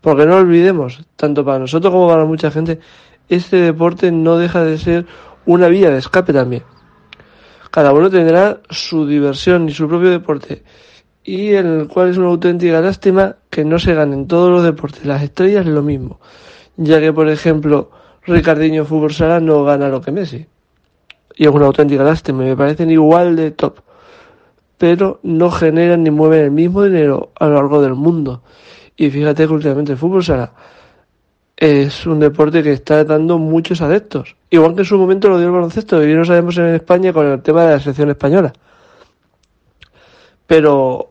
Porque 0.00 0.26
no 0.26 0.36
olvidemos, 0.36 1.00
tanto 1.16 1.44
para 1.44 1.58
nosotros 1.58 1.90
como 1.92 2.08
para 2.08 2.24
mucha 2.26 2.50
gente, 2.50 2.80
este 3.28 3.56
deporte 3.56 4.12
no 4.12 4.36
deja 4.36 4.62
de 4.62 4.76
ser 4.76 5.06
una 5.46 5.68
vía 5.68 5.90
de 5.90 5.98
escape 5.98 6.32
también. 6.32 6.62
Cada 7.70 7.92
uno 7.92 8.10
tendrá 8.10 8.60
su 8.70 9.06
diversión 9.06 9.68
y 9.68 9.72
su 9.72 9.88
propio 9.88 10.10
deporte, 10.10 10.62
y 11.24 11.52
el 11.52 11.88
cual 11.88 12.10
es 12.10 12.18
una 12.18 12.28
auténtica 12.28 12.80
lástima 12.80 13.36
que 13.50 13.64
no 13.64 13.78
se 13.78 13.94
ganen 13.94 14.28
todos 14.28 14.50
los 14.50 14.62
deportes. 14.62 15.06
Las 15.06 15.22
estrellas 15.22 15.66
lo 15.66 15.82
mismo, 15.82 16.20
ya 16.76 17.00
que, 17.00 17.12
por 17.12 17.28
ejemplo, 17.28 17.90
Ricardinho 18.26 18.84
Fútbol 18.84 19.12
Sala 19.12 19.40
no 19.40 19.64
gana 19.64 19.88
lo 19.88 20.00
que 20.00 20.10
Messi. 20.10 20.46
Y 21.36 21.44
es 21.44 21.50
una 21.50 21.66
auténtica 21.66 22.04
lástima, 22.04 22.44
me 22.44 22.56
parecen 22.56 22.90
igual 22.90 23.36
de 23.36 23.50
top. 23.50 23.80
Pero 24.78 25.20
no 25.22 25.50
generan 25.50 26.02
ni 26.02 26.10
mueven 26.10 26.40
el 26.40 26.50
mismo 26.50 26.84
dinero 26.84 27.32
a 27.38 27.46
lo 27.46 27.54
largo 27.54 27.82
del 27.82 27.94
mundo. 27.94 28.42
Y 28.96 29.10
fíjate 29.10 29.46
que 29.46 29.52
últimamente 29.52 29.96
fútbol 29.96 30.24
sala 30.24 30.52
es 31.56 32.06
un 32.06 32.18
deporte 32.20 32.62
que 32.62 32.72
está 32.72 33.04
dando 33.04 33.38
muchos 33.38 33.80
adeptos. 33.80 34.36
Igual 34.50 34.74
que 34.74 34.80
en 34.80 34.86
su 34.86 34.98
momento 34.98 35.28
lo 35.28 35.38
dio 35.38 35.46
el 35.46 35.52
baloncesto, 35.52 36.02
y 36.06 36.14
no 36.14 36.24
sabemos 36.24 36.56
en 36.58 36.74
España 36.74 37.12
con 37.12 37.26
el 37.26 37.42
tema 37.42 37.64
de 37.64 37.72
la 37.72 37.80
selección 37.80 38.10
española. 38.10 38.52
Pero, 40.46 41.10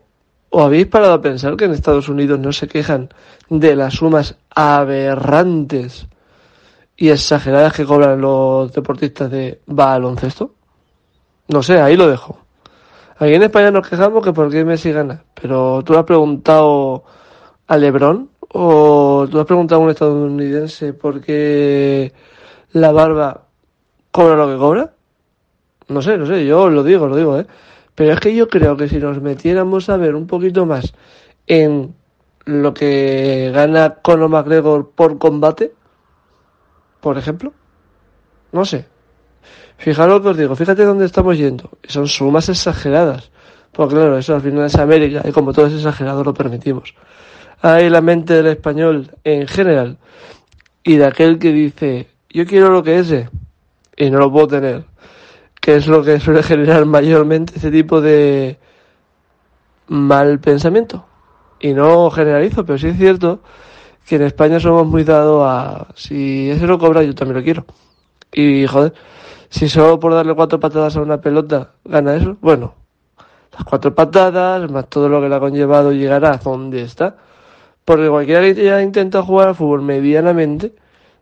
¿os 0.50 0.62
habéis 0.62 0.86
parado 0.86 1.14
a 1.14 1.22
pensar 1.22 1.56
que 1.56 1.64
en 1.64 1.72
Estados 1.72 2.08
Unidos 2.08 2.38
no 2.38 2.52
se 2.52 2.68
quejan 2.68 3.08
de 3.48 3.74
las 3.74 3.94
sumas 3.94 4.36
aberrantes 4.54 6.06
y 6.96 7.10
exageradas 7.10 7.72
que 7.72 7.84
cobran 7.84 8.20
los 8.20 8.72
deportistas 8.72 9.30
de 9.30 9.60
baloncesto? 9.66 10.54
No 11.48 11.62
sé, 11.62 11.80
ahí 11.80 11.96
lo 11.96 12.08
dejo. 12.08 12.38
Aquí 13.18 13.34
en 13.34 13.42
España 13.42 13.70
nos 13.70 13.88
quejamos 13.88 14.24
que 14.24 14.32
por 14.32 14.50
qué 14.50 14.64
Messi 14.64 14.92
gana, 14.92 15.24
pero 15.40 15.82
tú 15.84 15.94
has 15.96 16.04
preguntado 16.04 17.04
a 17.66 17.76
Lebron 17.76 18.30
o 18.48 19.26
tú 19.30 19.38
has 19.38 19.46
preguntado 19.46 19.80
a 19.80 19.84
un 19.84 19.90
estadounidense 19.90 20.92
por 20.92 21.20
qué 21.20 22.12
la 22.72 22.92
barba 22.92 23.46
cobra 24.10 24.36
lo 24.36 24.48
que 24.48 24.56
cobra. 24.58 24.94
No 25.88 26.02
sé, 26.02 26.16
no 26.16 26.26
sé, 26.26 26.46
yo 26.46 26.70
lo 26.70 26.82
digo, 26.82 27.06
lo 27.06 27.16
digo, 27.16 27.38
¿eh? 27.38 27.46
Pero 27.94 28.12
es 28.12 28.20
que 28.20 28.34
yo 28.34 28.48
creo 28.48 28.76
que 28.76 28.88
si 28.88 28.98
nos 28.98 29.20
metiéramos 29.20 29.88
a 29.88 29.96
ver 29.96 30.14
un 30.14 30.26
poquito 30.26 30.66
más 30.66 30.94
en 31.46 31.94
lo 32.46 32.74
que 32.74 33.50
gana 33.54 33.96
Conor 34.02 34.28
McGregor 34.28 34.90
por 34.90 35.18
combate, 35.18 35.72
por 37.04 37.18
ejemplo, 37.18 37.52
no 38.50 38.64
sé. 38.64 38.86
Fijaros 39.76 40.22
que 40.22 40.28
os 40.28 40.36
digo, 40.38 40.56
fíjate 40.56 40.86
dónde 40.86 41.04
estamos 41.04 41.36
yendo. 41.36 41.68
Son 41.86 42.08
sumas 42.08 42.48
exageradas. 42.48 43.30
Porque 43.72 43.94
claro, 43.94 44.16
eso 44.16 44.34
al 44.34 44.40
final 44.40 44.64
es 44.64 44.74
América 44.76 45.20
y 45.22 45.30
como 45.30 45.52
todo 45.52 45.66
es 45.66 45.74
exagerado 45.74 46.24
lo 46.24 46.32
permitimos. 46.32 46.94
Hay 47.60 47.90
la 47.90 48.00
mente 48.00 48.32
del 48.32 48.46
español 48.46 49.10
en 49.22 49.46
general 49.46 49.98
y 50.82 50.96
de 50.96 51.04
aquel 51.04 51.38
que 51.38 51.52
dice, 51.52 52.08
yo 52.30 52.46
quiero 52.46 52.70
lo 52.70 52.82
que 52.82 53.00
es 53.00 53.12
y 53.96 54.08
no 54.08 54.18
lo 54.18 54.32
puedo 54.32 54.48
tener 54.48 54.86
que 55.60 55.76
es 55.76 55.86
lo 55.86 56.02
que 56.02 56.20
suele 56.20 56.42
generar 56.42 56.86
mayormente 56.86 57.52
este 57.56 57.70
tipo 57.70 58.00
de 58.00 58.58
mal 59.88 60.40
pensamiento. 60.40 61.04
Y 61.60 61.74
no 61.74 62.10
generalizo, 62.10 62.64
pero 62.64 62.78
sí 62.78 62.88
es 62.88 62.96
cierto 62.96 63.40
que 64.06 64.16
en 64.16 64.22
España 64.22 64.60
somos 64.60 64.86
muy 64.86 65.04
dados 65.04 65.44
a 65.46 65.88
si 65.94 66.50
ese 66.50 66.66
lo 66.66 66.78
cobra 66.78 67.02
yo 67.02 67.14
también 67.14 67.38
lo 67.38 67.44
quiero. 67.44 67.64
Y 68.32 68.66
joder, 68.66 68.92
si 69.48 69.68
solo 69.68 69.98
por 70.00 70.12
darle 70.12 70.34
cuatro 70.34 70.60
patadas 70.60 70.96
a 70.96 71.02
una 71.02 71.20
pelota 71.20 71.70
gana 71.84 72.16
eso, 72.16 72.36
bueno, 72.40 72.74
las 73.52 73.64
cuatro 73.64 73.94
patadas, 73.94 74.70
más 74.70 74.88
todo 74.88 75.08
lo 75.08 75.20
que 75.20 75.28
le 75.28 75.34
ha 75.36 75.40
conllevado 75.40 75.92
llegará 75.92 76.32
a 76.32 76.38
donde 76.38 76.82
está. 76.82 77.16
Porque 77.84 78.08
cualquiera 78.08 78.40
que 78.40 78.64
ya 78.64 78.82
intenta 78.82 79.22
jugar 79.22 79.48
al 79.48 79.54
fútbol 79.54 79.82
medianamente, 79.82 80.74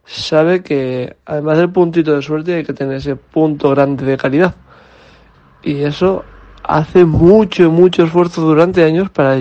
sabe 0.04 0.62
que 0.62 1.16
además 1.26 1.58
del 1.58 1.70
puntito 1.70 2.14
de 2.14 2.22
suerte 2.22 2.54
hay 2.54 2.64
que 2.64 2.72
tener 2.72 2.96
ese 2.96 3.16
punto 3.16 3.70
grande 3.70 4.04
de 4.04 4.16
calidad. 4.16 4.54
Y 5.62 5.82
eso 5.82 6.24
hace 6.62 7.04
mucho, 7.04 7.70
mucho 7.70 8.04
esfuerzo 8.04 8.42
durante 8.42 8.84
años 8.84 9.10
para 9.10 9.38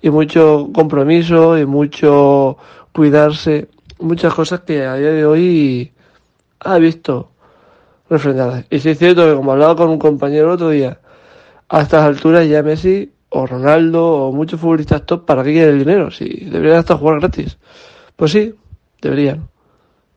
y 0.00 0.10
mucho 0.10 0.70
compromiso 0.72 1.58
y 1.58 1.66
mucho 1.66 2.58
cuidarse, 2.98 3.68
muchas 4.00 4.34
cosas 4.34 4.62
que 4.62 4.84
a 4.84 4.96
día 4.96 5.12
de 5.12 5.24
hoy 5.24 5.92
ha 6.58 6.78
visto 6.78 7.30
refrendadas. 8.10 8.64
Y 8.70 8.80
si 8.80 8.90
es 8.90 8.98
cierto 8.98 9.24
que 9.24 9.36
como 9.36 9.52
hablaba 9.52 9.76
con 9.76 9.88
un 9.88 10.00
compañero 10.00 10.46
el 10.46 10.54
otro 10.54 10.70
día, 10.70 10.98
a 11.68 11.82
estas 11.82 12.02
alturas 12.02 12.48
ya 12.48 12.60
Messi 12.64 13.12
o 13.28 13.46
Ronaldo 13.46 14.04
o 14.04 14.32
muchos 14.32 14.58
futbolistas 14.58 15.06
top, 15.06 15.24
¿para 15.24 15.44
qué 15.44 15.52
quieren 15.52 15.74
el 15.74 15.78
dinero? 15.78 16.10
Si 16.10 16.26
deberían 16.46 16.78
hasta 16.78 16.96
jugar 16.96 17.20
gratis. 17.20 17.56
Pues 18.16 18.32
sí, 18.32 18.52
deberían 19.00 19.48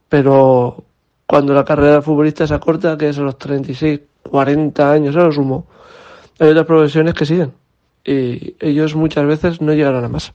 pero 0.09 0.83
cuando 1.27 1.53
la 1.53 1.63
carrera 1.63 1.97
de 1.97 2.01
futbolista 2.01 2.47
se 2.47 2.55
acorta, 2.55 2.97
que 2.97 3.09
es 3.09 3.19
a 3.19 3.21
los 3.21 3.37
36, 3.37 3.99
40 4.23 4.91
años 4.91 5.15
a 5.15 5.19
lo 5.25 5.31
sumo, 5.31 5.67
hay 6.39 6.49
otras 6.49 6.65
profesiones 6.65 7.13
que 7.13 7.27
siguen 7.27 7.53
y 8.03 8.55
ellos 8.59 8.95
muchas 8.95 9.27
veces 9.27 9.61
no 9.61 9.71
llegarán 9.71 10.03
a 10.03 10.09
más. 10.09 10.33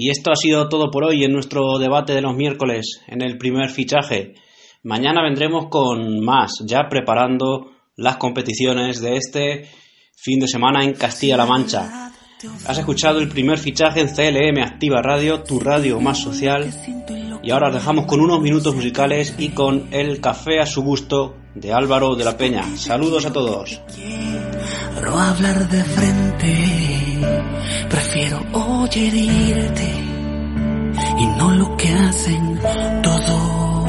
Y 0.00 0.10
esto 0.10 0.30
ha 0.30 0.36
sido 0.36 0.68
todo 0.68 0.92
por 0.92 1.02
hoy 1.02 1.24
en 1.24 1.32
nuestro 1.32 1.76
debate 1.76 2.12
de 2.12 2.20
los 2.20 2.36
miércoles, 2.36 3.00
en 3.08 3.20
el 3.20 3.36
primer 3.36 3.68
fichaje. 3.68 4.34
Mañana 4.84 5.24
vendremos 5.24 5.66
con 5.70 6.24
más, 6.24 6.52
ya 6.64 6.82
preparando 6.88 7.72
las 7.96 8.16
competiciones 8.16 9.00
de 9.00 9.16
este 9.16 9.68
fin 10.14 10.38
de 10.38 10.46
semana 10.46 10.84
en 10.84 10.92
Castilla-La 10.92 11.46
Mancha. 11.46 12.12
Has 12.64 12.78
escuchado 12.78 13.18
el 13.18 13.28
primer 13.28 13.58
fichaje 13.58 13.98
en 13.98 14.06
CLM 14.06 14.62
Activa 14.62 15.02
Radio, 15.02 15.42
tu 15.42 15.58
radio 15.58 16.00
más 16.00 16.18
social 16.18 16.72
y 17.42 17.50
ahora 17.50 17.70
os 17.70 17.74
dejamos 17.74 18.06
con 18.06 18.20
unos 18.20 18.40
minutos 18.40 18.76
musicales 18.76 19.34
y 19.36 19.48
con 19.48 19.88
el 19.90 20.20
café 20.20 20.60
a 20.60 20.66
su 20.66 20.82
gusto 20.82 21.34
de 21.56 21.72
Álvaro 21.72 22.14
de 22.14 22.24
la 22.24 22.36
Peña. 22.36 22.62
Saludos 22.76 23.26
a 23.26 23.32
todos. 23.32 23.80
Prefiero 27.88 28.40
oír 28.52 29.14
irte 29.14 30.08
y 31.18 31.26
no 31.38 31.50
lo 31.50 31.76
que 31.76 31.92
hacen 31.92 32.60
todos. 33.02 33.88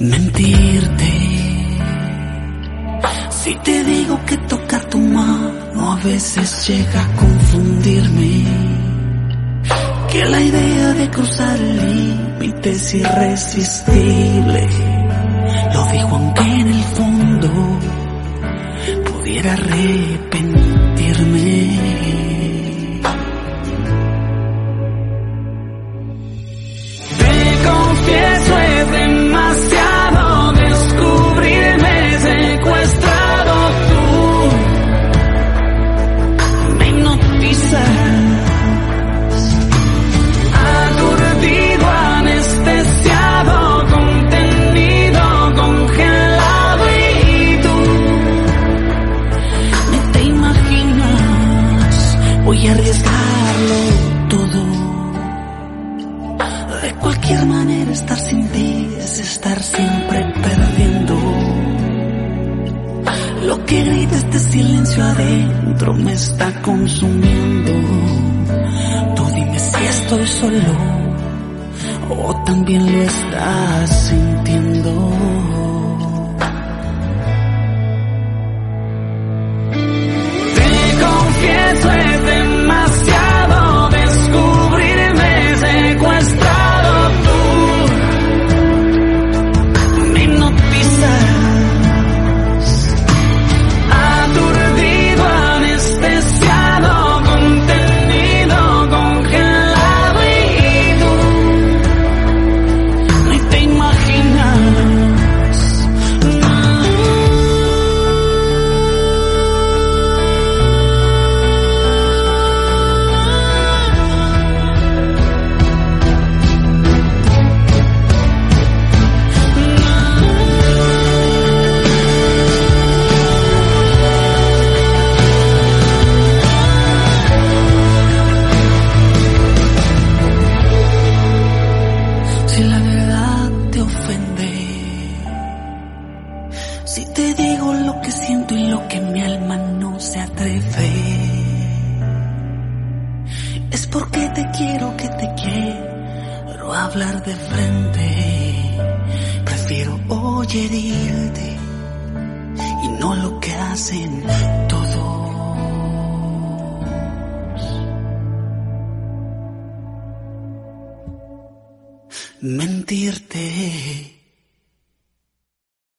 Mentirte. 0.00 1.12
Si 3.30 3.54
te 3.56 3.84
digo 3.84 4.18
que 4.26 4.36
tocar 4.38 4.84
tu 4.86 4.98
mano 4.98 5.92
a 5.92 5.96
veces 5.96 6.68
llega 6.68 7.04
a 7.04 7.16
confundirme, 7.16 8.44
que 10.10 10.24
la 10.24 10.40
idea 10.40 10.92
de 10.94 11.10
cruzar 11.10 11.56
el 11.56 11.76
límite 11.76 12.70
es 12.70 12.94
irresistible. 12.94 14.68
Lo 15.74 15.84
digo 15.92 16.08
aunque 16.10 16.42
en 16.42 16.68
el 16.68 16.84
fondo 16.84 17.69
pudiera 19.30 19.52
arrepentirme. 19.52 20.39
silencio 64.50 65.04
adentro 65.04 65.94
me 65.94 66.12
está 66.12 66.52
consumiendo. 66.62 67.72
Tú 69.14 69.24
dime 69.34 69.58
si 69.58 69.84
estoy 69.84 70.26
solo 70.26 70.72
o 72.10 72.44
también 72.44 72.84
lo 72.92 73.02
estás 73.02 74.08
sintiendo. 74.08 74.90
Te 80.56 81.04
confieso. 81.04 82.09